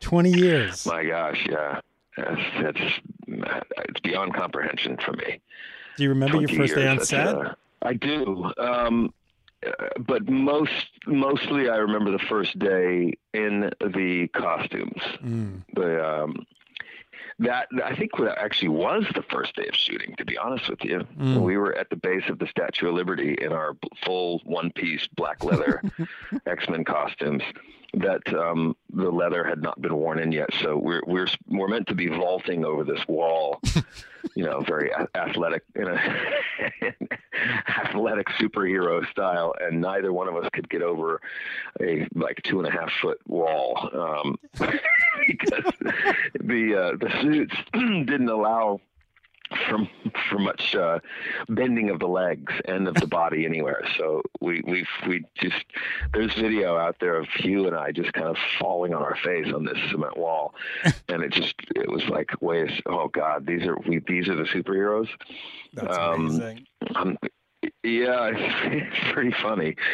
20 0.00 0.32
years. 0.32 0.86
My 0.86 1.04
gosh, 1.04 1.46
yeah, 1.48 1.80
that's, 2.16 2.40
that's 2.60 2.80
it's 3.26 4.00
beyond 4.00 4.34
comprehension 4.34 4.96
for 4.98 5.12
me. 5.12 5.40
Do 5.96 6.02
you 6.02 6.08
remember 6.10 6.38
your 6.38 6.48
20 6.48 6.58
first 6.58 6.74
day 6.74 6.88
on 6.88 7.04
set? 7.04 7.28
uh, 7.28 7.54
I 7.82 7.94
do. 7.94 8.52
Um, 8.58 9.14
but 9.98 10.28
most 10.28 10.86
mostly, 11.06 11.68
I 11.68 11.76
remember 11.76 12.10
the 12.10 12.24
first 12.28 12.58
day 12.58 13.14
in 13.32 13.70
the 13.80 14.28
costumes. 14.34 15.00
Mm. 15.22 15.62
The 15.74 16.04
um, 16.04 16.46
that 17.40 17.68
I 17.84 17.94
think 17.96 18.12
that 18.18 18.38
actually 18.38 18.68
was 18.68 19.04
the 19.14 19.22
first 19.30 19.56
day 19.56 19.66
of 19.66 19.74
shooting. 19.74 20.14
To 20.16 20.24
be 20.24 20.38
honest 20.38 20.68
with 20.68 20.84
you, 20.84 21.00
Mm. 21.18 21.40
we 21.42 21.56
were 21.56 21.74
at 21.76 21.90
the 21.90 21.96
base 21.96 22.24
of 22.28 22.38
the 22.38 22.46
Statue 22.46 22.88
of 22.88 22.94
Liberty 22.94 23.36
in 23.40 23.52
our 23.52 23.76
full 24.04 24.40
one-piece 24.44 25.08
black 25.16 25.42
leather 25.44 25.82
X-Men 26.46 26.84
costumes. 26.84 27.42
That 27.96 28.26
um, 28.34 28.74
the 28.92 29.08
leather 29.08 29.44
had 29.44 29.62
not 29.62 29.80
been 29.80 29.94
worn 29.94 30.18
in 30.18 30.32
yet, 30.32 30.48
so 30.60 30.76
we're 30.76 31.02
we're 31.06 31.28
we're 31.48 31.68
meant 31.68 31.86
to 31.86 31.94
be 31.94 32.08
vaulting 32.08 32.64
over 32.64 32.82
this 32.82 32.98
wall, 33.06 33.60
you 34.34 34.44
know, 34.44 34.62
very 34.62 34.90
a- 34.90 35.06
athletic 35.16 35.62
in 35.76 35.86
a 35.86 35.94
athletic 37.68 38.26
superhero 38.30 39.08
style, 39.10 39.54
and 39.60 39.80
neither 39.80 40.12
one 40.12 40.26
of 40.28 40.34
us 40.34 40.48
could 40.52 40.68
get 40.68 40.82
over 40.82 41.20
a 41.80 42.06
like 42.16 42.40
two 42.42 42.58
and 42.58 42.66
a 42.66 42.70
half 42.72 42.90
foot 43.00 43.20
wall 43.28 43.88
um, 43.94 44.38
because 45.28 45.64
the 46.40 46.74
uh, 46.74 46.96
the 47.00 47.10
suits 47.22 47.54
didn't 47.72 48.28
allow 48.28 48.80
from 49.68 49.88
for 50.28 50.38
much 50.38 50.74
uh, 50.74 50.98
bending 51.48 51.90
of 51.90 52.00
the 52.00 52.08
legs 52.08 52.52
and 52.64 52.88
of 52.88 52.94
the 52.94 53.06
body 53.06 53.44
anywhere. 53.44 53.82
So 53.98 54.22
we 54.40 54.62
we 54.66 54.86
we 55.06 55.24
just 55.36 55.64
there's 56.12 56.34
video 56.34 56.76
out 56.76 56.96
there 56.98 57.16
of 57.16 57.28
Hugh 57.28 57.66
and 57.66 57.76
I 57.76 57.92
just 57.92 58.12
kind 58.14 58.26
of 58.28 58.36
falling 58.58 58.94
on 58.94 59.02
our 59.02 59.16
face 59.16 59.52
on 59.54 59.64
this 59.64 59.78
cement 59.90 60.16
wall, 60.16 60.54
and 61.08 61.22
it 61.22 61.32
just 61.32 61.54
it 61.76 61.90
was 61.90 62.04
like 62.08 62.30
wait 62.40 62.70
oh 62.86 63.08
god 63.08 63.46
these 63.46 63.62
are 63.66 63.76
we 63.86 64.00
these 64.08 64.28
are 64.28 64.34
the 64.36 64.44
superheroes. 64.44 65.08
That's 65.74 65.96
Um, 65.96 66.26
amazing. 66.26 66.66
Um, 66.96 67.18
yeah, 67.84 68.30
it's, 68.34 68.94
it's 68.96 69.12
pretty 69.12 69.34
funny. 69.42 69.76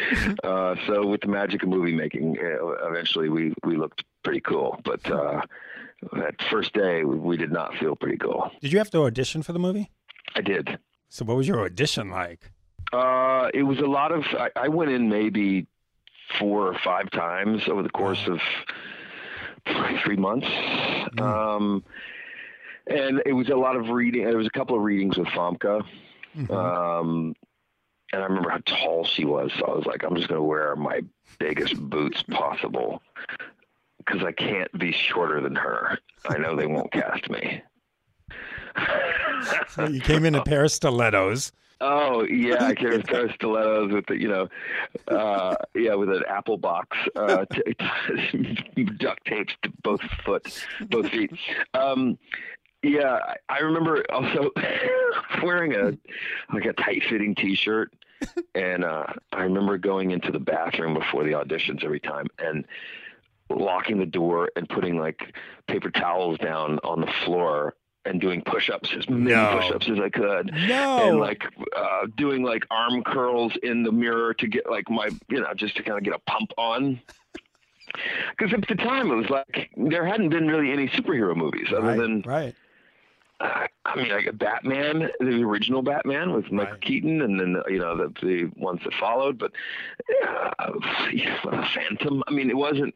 Uh, 0.43 0.75
so 0.87 1.05
with 1.05 1.21
the 1.21 1.27
magic 1.27 1.61
of 1.61 1.69
movie 1.69 1.93
making, 1.93 2.37
uh, 2.39 2.87
eventually 2.87 3.29
we 3.29 3.53
we 3.63 3.75
looked 3.75 4.03
pretty 4.23 4.41
cool, 4.41 4.79
but. 4.83 5.09
Uh, 5.09 5.41
that 6.13 6.33
first 6.49 6.73
day, 6.73 7.03
we, 7.03 7.37
did 7.37 7.51
not 7.51 7.75
feel 7.75 7.95
pretty 7.95 8.17
cool. 8.17 8.49
Did 8.59 8.71
you 8.71 8.79
have 8.79 8.89
to 8.89 9.03
audition 9.03 9.43
for 9.43 9.53
the 9.53 9.59
movie? 9.59 9.91
I 10.35 10.41
did. 10.41 10.79
So 11.09 11.25
what 11.25 11.37
was 11.37 11.47
your 11.47 11.63
audition 11.63 12.09
like? 12.09 12.51
Uh, 12.91 13.49
it 13.53 13.63
was 13.63 13.79
a 13.79 13.85
lot 13.85 14.11
of. 14.11 14.23
I, 14.37 14.49
I 14.55 14.67
went 14.67 14.91
in 14.91 15.09
maybe 15.09 15.67
four 16.39 16.67
or 16.67 16.77
five 16.83 17.09
times 17.11 17.67
over 17.67 17.83
the 17.83 17.89
course 17.89 18.27
of 18.27 18.39
three 20.03 20.15
months, 20.15 20.47
um, 21.19 21.83
and 22.87 23.21
it 23.25 23.33
was 23.33 23.49
a 23.49 23.55
lot 23.55 23.75
of 23.75 23.89
reading. 23.89 24.25
There 24.25 24.37
was 24.37 24.47
a 24.47 24.57
couple 24.57 24.75
of 24.75 24.81
readings 24.81 25.17
with 25.17 25.27
Famke, 25.27 25.83
um, 26.49 27.35
and 28.13 28.21
I 28.21 28.25
remember 28.25 28.49
how 28.49 28.59
tall 28.65 29.05
she 29.05 29.25
was. 29.25 29.51
So 29.57 29.65
I 29.65 29.75
was 29.75 29.85
like, 29.85 30.03
I'm 30.03 30.15
just 30.15 30.27
going 30.27 30.39
to 30.39 30.43
wear 30.43 30.75
my 30.75 31.01
biggest 31.39 31.75
boots 31.79 32.23
possible 32.23 33.01
because 33.97 34.23
I 34.23 34.31
can't 34.31 34.71
be 34.77 34.91
shorter 34.91 35.41
than 35.41 35.55
her. 35.55 35.97
I 36.27 36.37
know 36.37 36.55
they 36.55 36.67
won't 36.67 36.91
cast 36.91 37.29
me. 37.29 37.61
So 39.69 39.87
you 39.87 39.99
came 40.01 40.23
in 40.23 40.35
a 40.35 40.43
pair 40.45 40.63
of 40.63 40.71
stilettos. 40.71 41.51
Oh 41.81 42.23
yeah, 42.25 42.63
I 42.63 42.75
came 42.75 42.91
in 42.91 43.01
a 43.01 43.03
pair 43.03 43.25
of 43.25 43.31
stilettos 43.35 43.91
with 43.91 44.05
the, 44.05 44.15
you 44.15 44.27
know, 44.27 44.47
uh, 45.07 45.55
yeah, 45.73 45.95
with 45.95 46.09
an 46.09 46.23
apple 46.27 46.57
box, 46.57 46.95
uh, 47.15 47.45
t- 47.51 47.73
t- 48.75 48.83
duct 48.83 49.25
taped 49.25 49.57
to 49.63 49.71
both 49.81 50.01
foot, 50.23 50.63
both 50.89 51.09
feet. 51.09 51.31
Um, 51.73 52.19
yeah, 52.83 53.19
I- 53.49 53.59
remember 53.59 54.03
also 54.11 54.51
wearing 55.43 55.73
a 55.75 55.97
like 56.53 56.65
a 56.65 56.73
tight 56.73 57.03
fitting 57.09 57.35
T-shirt, 57.35 57.93
and 58.55 58.83
uh, 58.83 59.05
I 59.31 59.43
remember 59.43 59.77
going 59.77 60.11
into 60.11 60.31
the 60.31 60.39
bathroom 60.39 60.93
before 60.93 61.23
the 61.23 61.31
auditions 61.31 61.83
every 61.83 61.99
time 61.99 62.27
and 62.39 62.65
locking 63.49 63.99
the 63.99 64.05
door 64.05 64.49
and 64.55 64.67
putting 64.69 64.97
like 64.97 65.33
paper 65.67 65.91
towels 65.91 66.37
down 66.37 66.79
on 66.83 67.01
the 67.01 67.11
floor 67.25 67.75
and 68.05 68.19
doing 68.21 68.41
push-ups 68.41 68.89
as 68.97 69.07
many 69.09 69.31
No. 69.31 69.59
push-ups 69.59 69.89
as 69.89 69.99
I 69.99 70.09
could 70.09 70.51
No. 70.67 71.09
and 71.09 71.19
like 71.19 71.43
uh, 71.75 72.07
doing 72.17 72.43
like 72.43 72.63
arm 72.71 73.03
curls 73.03 73.53
in 73.61 73.83
the 73.83 73.91
mirror 73.91 74.33
to 74.35 74.47
get 74.47 74.69
like 74.69 74.89
my 74.89 75.09
you 75.29 75.39
know 75.41 75.53
just 75.55 75.75
to 75.77 75.83
kind 75.83 75.97
of 75.97 76.03
get 76.03 76.13
a 76.13 76.19
pump 76.19 76.51
on. 76.57 76.99
Because 78.37 78.53
at 78.53 78.65
the 78.67 78.75
time 78.75 79.11
it 79.11 79.15
was 79.15 79.29
like 79.29 79.69
there 79.75 80.05
hadn't 80.05 80.29
been 80.29 80.47
really 80.47 80.71
any 80.71 80.87
superhero 80.87 81.35
movies 81.35 81.67
other 81.75 81.87
right, 81.87 81.97
than 81.99 82.21
right. 82.21 82.55
Uh, 83.41 83.67
I 83.85 83.95
mean 83.95 84.09
like 84.09 84.37
Batman, 84.37 85.09
the 85.19 85.43
original 85.43 85.81
Batman 85.81 86.33
with 86.33 86.51
Michael 86.51 86.73
Right. 86.73 86.81
Keaton, 86.81 87.21
and 87.21 87.39
then 87.39 87.57
you 87.67 87.79
know 87.79 87.97
the 87.97 88.13
the 88.21 88.51
ones 88.55 88.81
that 88.83 88.93
followed. 88.93 89.37
But 89.39 89.51
uh, 90.29 90.73
yeah, 91.11 91.39
Phantom. 91.73 92.23
I 92.27 92.31
mean 92.31 92.49
it 92.49 92.57
wasn't. 92.57 92.93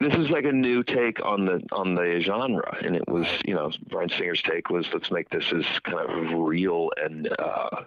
This 0.00 0.14
is 0.14 0.30
like 0.30 0.44
a 0.44 0.52
new 0.52 0.82
take 0.82 1.24
on 1.24 1.44
the 1.46 1.62
on 1.70 1.94
the 1.94 2.20
genre, 2.20 2.76
and 2.82 2.96
it 2.96 3.06
was 3.08 3.26
you 3.44 3.54
know 3.54 3.70
Bryan 3.88 4.08
Singer's 4.08 4.42
take 4.42 4.68
was 4.68 4.86
let's 4.92 5.10
make 5.12 5.30
this 5.30 5.52
as 5.52 5.64
kind 5.84 5.98
of 5.98 6.38
real 6.38 6.90
and 7.00 7.28
uh, 7.38 7.84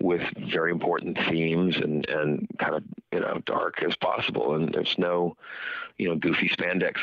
with 0.00 0.22
very 0.50 0.72
important 0.72 1.16
themes 1.28 1.76
and 1.76 2.08
and 2.08 2.48
kind 2.58 2.74
of 2.74 2.82
you 3.12 3.20
know 3.20 3.40
dark 3.46 3.82
as 3.84 3.94
possible. 3.96 4.56
And 4.56 4.74
there's 4.74 4.96
no 4.98 5.36
you 5.96 6.08
know 6.08 6.16
goofy 6.16 6.48
spandex 6.48 6.96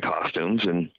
costumes 0.00 0.64
and. 0.66 0.90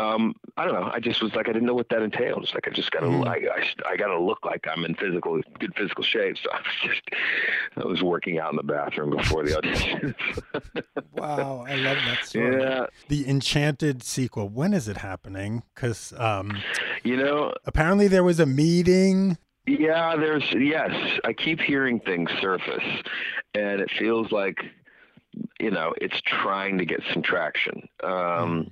Um, 0.00 0.34
I 0.56 0.64
don't 0.64 0.74
know. 0.74 0.90
I 0.92 0.98
just 1.00 1.22
was 1.22 1.34
like, 1.34 1.48
I 1.48 1.52
didn't 1.52 1.66
know 1.66 1.74
what 1.74 1.88
that 1.90 2.00
entailed. 2.02 2.42
It's 2.44 2.54
like 2.54 2.66
I 2.66 2.70
just 2.70 2.90
got 2.90 3.00
to, 3.00 3.06
Mhm. 3.06 3.26
I, 3.28 3.36
I, 3.60 3.92
I 3.92 3.96
got 3.96 4.06
to 4.08 4.18
look 4.18 4.44
like 4.44 4.66
I'm 4.66 4.84
in 4.84 4.94
physical, 4.94 5.40
good 5.58 5.74
physical 5.76 6.02
shape. 6.04 6.36
So 6.42 6.50
I 6.52 6.56
was 6.58 6.74
just, 6.94 7.02
I 7.76 7.84
was 7.86 8.02
working 8.02 8.38
out 8.38 8.50
in 8.50 8.56
the 8.56 8.62
bathroom 8.62 9.10
before 9.10 9.44
the 9.44 9.56
audition. 9.58 10.14
Wow, 11.12 11.64
I 11.68 11.74
love 11.76 11.98
that 12.06 12.24
story. 12.24 12.62
yeah, 12.62 12.86
The 13.08 13.28
Enchanted 13.28 14.02
sequel. 14.02 14.48
When 14.48 14.72
is 14.72 14.88
it 14.88 14.96
happening? 14.98 15.62
Because 15.74 16.14
um, 16.16 16.56
you 17.04 17.16
know, 17.16 17.52
apparently 17.66 18.08
there 18.08 18.24
was 18.24 18.40
a 18.40 18.46
meeting. 18.46 19.36
Yeah, 19.66 20.16
there's 20.16 20.44
yes. 20.52 21.18
I 21.24 21.32
keep 21.34 21.60
hearing 21.60 22.00
things 22.00 22.30
surface, 22.40 23.02
and 23.54 23.80
it 23.80 23.90
feels 23.98 24.32
like 24.32 24.58
you 25.60 25.70
know 25.70 25.92
it's 26.00 26.18
trying 26.22 26.78
to 26.78 26.84
get 26.86 27.00
some 27.12 27.22
traction. 27.22 27.86
Um, 28.02 28.70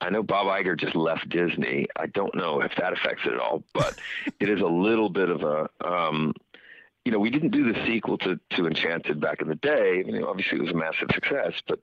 I 0.00 0.10
know 0.10 0.22
Bob 0.22 0.46
Iger 0.46 0.78
just 0.78 0.94
left 0.94 1.28
Disney. 1.28 1.86
I 1.96 2.06
don't 2.06 2.34
know 2.34 2.60
if 2.60 2.72
that 2.76 2.92
affects 2.92 3.22
it 3.26 3.32
at 3.32 3.38
all, 3.40 3.62
but 3.72 3.98
it 4.40 4.48
is 4.48 4.60
a 4.60 4.66
little 4.66 5.08
bit 5.08 5.28
of 5.30 5.42
a. 5.42 5.68
Um, 5.86 6.34
you 7.04 7.12
know, 7.12 7.20
we 7.20 7.30
didn't 7.30 7.50
do 7.50 7.72
the 7.72 7.86
sequel 7.86 8.18
to, 8.18 8.38
to 8.50 8.66
Enchanted 8.66 9.20
back 9.20 9.40
in 9.40 9.46
the 9.48 9.54
day. 9.54 10.00
I 10.06 10.10
mean, 10.10 10.24
obviously, 10.24 10.58
it 10.58 10.62
was 10.62 10.72
a 10.72 10.74
massive 10.76 11.08
success, 11.14 11.52
but 11.68 11.78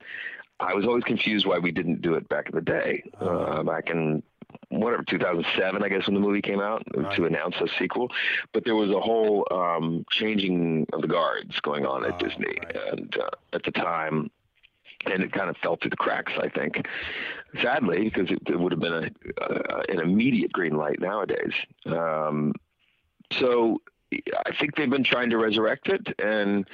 I 0.60 0.74
was 0.74 0.84
always 0.84 1.02
confused 1.04 1.46
why 1.46 1.58
we 1.58 1.72
didn't 1.72 2.02
do 2.02 2.12
it 2.14 2.28
back 2.28 2.46
in 2.50 2.54
the 2.54 2.60
day. 2.60 3.02
Uh, 3.18 3.62
back 3.62 3.88
in 3.88 4.22
whatever 4.68 5.02
2007, 5.02 5.82
I 5.82 5.88
guess, 5.88 6.06
when 6.06 6.12
the 6.14 6.20
movie 6.20 6.42
came 6.42 6.60
out 6.60 6.82
Right. 6.94 7.16
to 7.16 7.24
announce 7.24 7.54
a 7.56 7.66
sequel. 7.78 8.10
But 8.52 8.64
there 8.66 8.74
was 8.76 8.90
a 8.90 9.00
whole 9.00 9.46
um, 9.50 10.04
changing 10.10 10.86
of 10.92 11.00
the 11.00 11.08
guards 11.08 11.58
going 11.60 11.86
on 11.86 12.04
at 12.04 12.14
Oh, 12.14 12.18
Disney, 12.28 12.58
right. 12.62 12.76
and 12.92 13.16
uh, 13.16 13.30
at 13.54 13.62
the 13.64 13.70
time. 13.72 14.30
And 15.06 15.22
it 15.22 15.32
kind 15.32 15.50
of 15.50 15.56
fell 15.58 15.76
through 15.76 15.90
the 15.90 15.96
cracks, 15.96 16.32
I 16.40 16.48
think. 16.48 16.86
Sadly, 17.62 18.04
because 18.04 18.30
it, 18.30 18.40
it 18.46 18.58
would 18.58 18.72
have 18.72 18.80
been 18.80 18.92
a, 18.92 19.42
uh, 19.42 19.82
an 19.88 20.00
immediate 20.00 20.52
green 20.52 20.76
light 20.76 21.00
nowadays. 21.00 21.52
Um, 21.86 22.52
so 23.32 23.80
I 24.12 24.54
think 24.58 24.76
they've 24.76 24.90
been 24.90 25.04
trying 25.04 25.30
to 25.30 25.38
resurrect 25.38 25.88
it, 25.88 26.14
and 26.18 26.66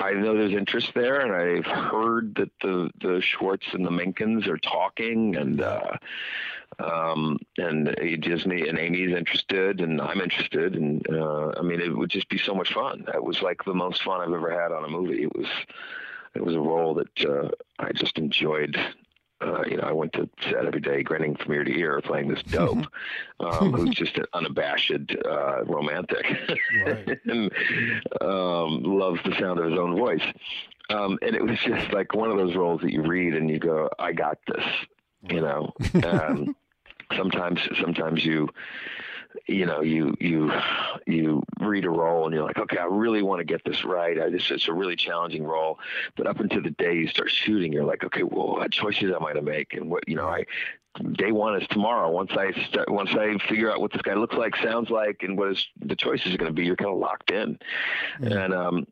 I 0.00 0.12
know 0.12 0.36
there's 0.36 0.52
interest 0.52 0.92
there, 0.94 1.20
and 1.20 1.32
I've 1.32 1.66
heard 1.66 2.34
that 2.36 2.50
the 2.60 2.90
the 3.00 3.20
Schwartz 3.20 3.66
and 3.72 3.86
the 3.86 3.90
Menkens 3.90 4.46
are 4.48 4.58
talking, 4.58 5.36
and 5.36 5.60
uh, 5.60 5.96
um, 6.78 7.38
and 7.58 7.94
Disney 8.20 8.68
and 8.68 8.78
Amy's 8.78 9.14
interested, 9.14 9.80
and 9.80 10.00
I'm 10.00 10.20
interested, 10.20 10.74
and 10.74 11.06
uh, 11.08 11.52
I 11.56 11.62
mean 11.62 11.80
it 11.80 11.96
would 11.96 12.10
just 12.10 12.28
be 12.28 12.38
so 12.38 12.54
much 12.54 12.72
fun. 12.74 13.04
That 13.06 13.22
was 13.22 13.40
like 13.40 13.64
the 13.64 13.74
most 13.74 14.02
fun 14.02 14.20
I've 14.20 14.32
ever 14.32 14.50
had 14.50 14.72
on 14.72 14.84
a 14.84 14.88
movie. 14.88 15.22
It 15.22 15.36
was 15.36 15.46
it 16.34 16.44
was 16.44 16.54
a 16.54 16.60
role 16.60 16.94
that 16.94 17.24
uh, 17.24 17.48
I 17.78 17.92
just 17.92 18.18
enjoyed. 18.18 18.76
Uh, 19.40 19.62
you 19.66 19.76
know, 19.76 19.82
I 19.82 19.92
went 19.92 20.12
to 20.14 20.28
set 20.42 20.64
every 20.64 20.80
day, 20.80 21.02
grinning 21.02 21.36
from 21.36 21.52
ear 21.52 21.64
to 21.64 21.70
ear, 21.78 22.00
playing 22.02 22.28
this 22.28 22.42
dope, 22.44 22.86
um, 23.40 23.72
who's 23.72 23.94
just 23.94 24.16
an 24.16 24.24
unabashed 24.32 24.92
uh, 25.28 25.64
romantic, 25.64 26.24
Right. 26.86 27.18
and 27.26 27.50
um, 28.22 28.82
loves 28.82 29.20
the 29.24 29.36
sound 29.38 29.58
of 29.58 29.70
his 29.70 29.78
own 29.78 29.96
voice. 29.98 30.22
Um, 30.88 31.18
and 31.20 31.34
it 31.34 31.42
was 31.44 31.58
just 31.58 31.92
like 31.92 32.14
one 32.14 32.30
of 32.30 32.36
those 32.38 32.54
roles 32.56 32.80
that 32.82 32.92
you 32.92 33.02
read 33.02 33.34
and 33.34 33.50
you 33.50 33.58
go, 33.58 33.90
"I 33.98 34.12
got 34.12 34.38
this," 34.46 34.64
you 35.28 35.40
know. 35.40 35.72
Um, 36.04 36.56
sometimes, 37.16 37.60
sometimes 37.80 38.24
you, 38.24 38.48
you 39.46 39.66
know, 39.66 39.80
you 39.82 40.14
you 40.20 40.52
you 41.06 41.42
read 41.60 41.84
a 41.84 41.90
role 41.90 42.24
and 42.24 42.34
you're 42.34 42.44
like, 42.44 42.58
"Okay, 42.58 42.78
I 42.78 42.84
really 42.84 43.22
want 43.22 43.40
to 43.40 43.44
get 43.44 43.64
this 43.64 43.84
right." 43.84 44.20
I 44.20 44.30
just 44.30 44.50
it's 44.50 44.68
a 44.68 44.72
really 44.72 44.96
challenging 44.96 45.44
role, 45.44 45.78
but 46.16 46.26
up 46.26 46.40
until 46.40 46.62
the 46.62 46.70
day 46.70 46.94
you 46.94 47.08
start 47.08 47.30
shooting, 47.30 47.72
you're 47.72 47.84
like, 47.84 48.04
"Okay, 48.04 48.22
well, 48.22 48.52
what 48.52 48.70
choices 48.70 49.10
am 49.10 49.24
I 49.24 49.32
going 49.32 49.36
to 49.36 49.42
make?" 49.42 49.74
And 49.74 49.90
what 49.90 50.08
you 50.08 50.16
know, 50.16 50.28
I 50.28 50.44
day 51.12 51.32
one 51.32 51.60
is 51.60 51.66
tomorrow. 51.68 52.10
Once 52.10 52.32
I 52.32 52.52
start, 52.68 52.90
once 52.90 53.10
I 53.14 53.36
figure 53.48 53.70
out 53.70 53.80
what 53.80 53.92
this 53.92 54.02
guy 54.02 54.14
looks 54.14 54.36
like, 54.36 54.56
sounds 54.56 54.90
like, 54.90 55.22
and 55.22 55.36
what 55.36 55.48
his, 55.48 55.66
the 55.80 55.96
choices 55.96 56.32
are 56.34 56.38
going 56.38 56.50
to 56.50 56.54
be, 56.54 56.64
you're 56.64 56.76
kind 56.76 56.90
of 56.90 56.98
locked 56.98 57.30
in. 57.30 57.58
And 58.20 58.54
um, 58.54 58.86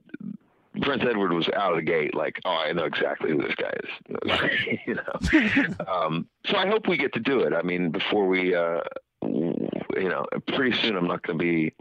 Prince 0.81 1.05
Edward 1.09 1.33
was 1.33 1.49
out 1.51 1.73
of 1.73 1.77
the 1.77 1.83
gate, 1.83 2.15
like, 2.15 2.41
oh, 2.45 2.51
I 2.51 2.73
know 2.73 2.85
exactly 2.85 3.31
who 3.31 3.43
this 3.43 3.55
guy 3.55 3.73
is. 3.85 4.81
you 4.87 4.95
know. 4.95 5.85
um, 5.93 6.27
so 6.47 6.57
I 6.57 6.67
hope 6.67 6.89
we 6.89 6.97
get 6.97 7.13
to 7.15 7.21
do 7.21 7.41
it. 7.41 7.53
I 7.53 7.63
mean, 7.63 7.91
before 7.91 8.27
we, 8.27 8.55
uh, 8.55 8.81
you 9.97 10.09
know, 10.09 10.27
pretty 10.49 10.77
soon 10.79 10.97
I'm 10.97 11.07
not 11.07 11.23
going 11.23 11.39
to 11.39 11.43
be 11.43 11.73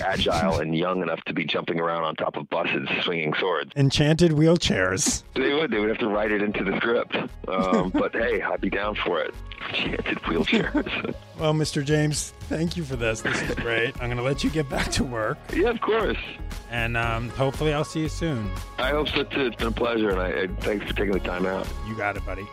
agile 0.00 0.58
and 0.60 0.74
young 0.74 1.02
enough 1.02 1.22
to 1.24 1.34
be 1.34 1.44
jumping 1.44 1.78
around 1.78 2.02
on 2.04 2.16
top 2.16 2.36
of 2.36 2.48
buses 2.48 2.88
swinging 3.02 3.34
swords. 3.34 3.70
Enchanted 3.76 4.30
wheelchairs. 4.32 5.22
They 5.34 5.52
would. 5.52 5.70
They 5.70 5.78
would 5.78 5.90
have 5.90 5.98
to 5.98 6.08
write 6.08 6.32
it 6.32 6.42
into 6.42 6.64
the 6.64 6.76
script. 6.78 7.14
Um, 7.46 7.90
but 7.94 8.12
hey, 8.14 8.40
I'd 8.40 8.60
be 8.62 8.70
down 8.70 8.94
for 8.94 9.20
it. 9.20 9.34
Enchanted 9.68 10.18
wheelchairs. 10.22 11.14
Well, 11.40 11.54
Mr. 11.54 11.82
James, 11.82 12.34
thank 12.50 12.76
you 12.76 12.84
for 12.84 12.96
this. 12.96 13.22
This 13.22 13.40
is 13.40 13.54
great. 13.54 13.94
I'm 13.94 14.08
going 14.08 14.18
to 14.18 14.22
let 14.22 14.44
you 14.44 14.50
get 14.50 14.68
back 14.68 14.90
to 14.92 15.02
work, 15.04 15.38
yeah, 15.54 15.70
of 15.70 15.80
course. 15.80 16.18
and 16.70 16.98
um, 16.98 17.30
hopefully 17.30 17.72
I'll 17.72 17.82
see 17.82 18.00
you 18.00 18.10
soon. 18.10 18.50
I 18.76 18.90
hope 18.90 19.08
so 19.08 19.22
too. 19.24 19.46
It's 19.46 19.56
been 19.56 19.68
a 19.68 19.72
pleasure, 19.72 20.10
and 20.10 20.20
I, 20.20 20.42
I 20.42 20.46
thanks 20.60 20.84
for 20.84 20.92
taking 20.92 21.12
the 21.12 21.20
time 21.20 21.46
out. 21.46 21.66
You 21.88 21.96
got 21.96 22.14
it, 22.18 22.26
buddy. 22.26 22.46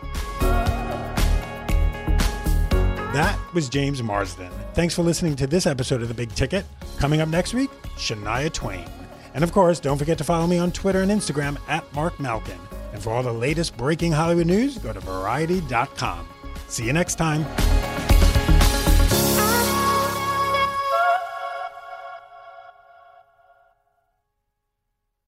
That 3.12 3.38
was 3.52 3.68
James 3.68 4.02
Marsden. 4.02 4.50
Thanks 4.78 4.94
for 4.94 5.02
listening 5.02 5.34
to 5.34 5.48
this 5.48 5.66
episode 5.66 6.02
of 6.02 6.08
The 6.08 6.14
Big 6.14 6.32
Ticket. 6.36 6.64
Coming 7.00 7.20
up 7.20 7.28
next 7.28 7.52
week, 7.52 7.68
Shania 7.96 8.52
Twain. 8.52 8.88
And 9.34 9.42
of 9.42 9.50
course, 9.50 9.80
don't 9.80 9.98
forget 9.98 10.16
to 10.18 10.22
follow 10.22 10.46
me 10.46 10.56
on 10.56 10.70
Twitter 10.70 11.02
and 11.02 11.10
Instagram 11.10 11.58
at 11.66 11.92
Marc 11.92 12.20
Malkin. 12.20 12.60
And 12.92 13.02
for 13.02 13.10
all 13.10 13.24
the 13.24 13.32
latest 13.32 13.76
breaking 13.76 14.12
Hollywood 14.12 14.46
news, 14.46 14.78
go 14.78 14.92
to 14.92 15.00
variety.com. 15.00 16.28
See 16.68 16.84
you 16.84 16.92
next 16.92 17.16
time. 17.16 17.44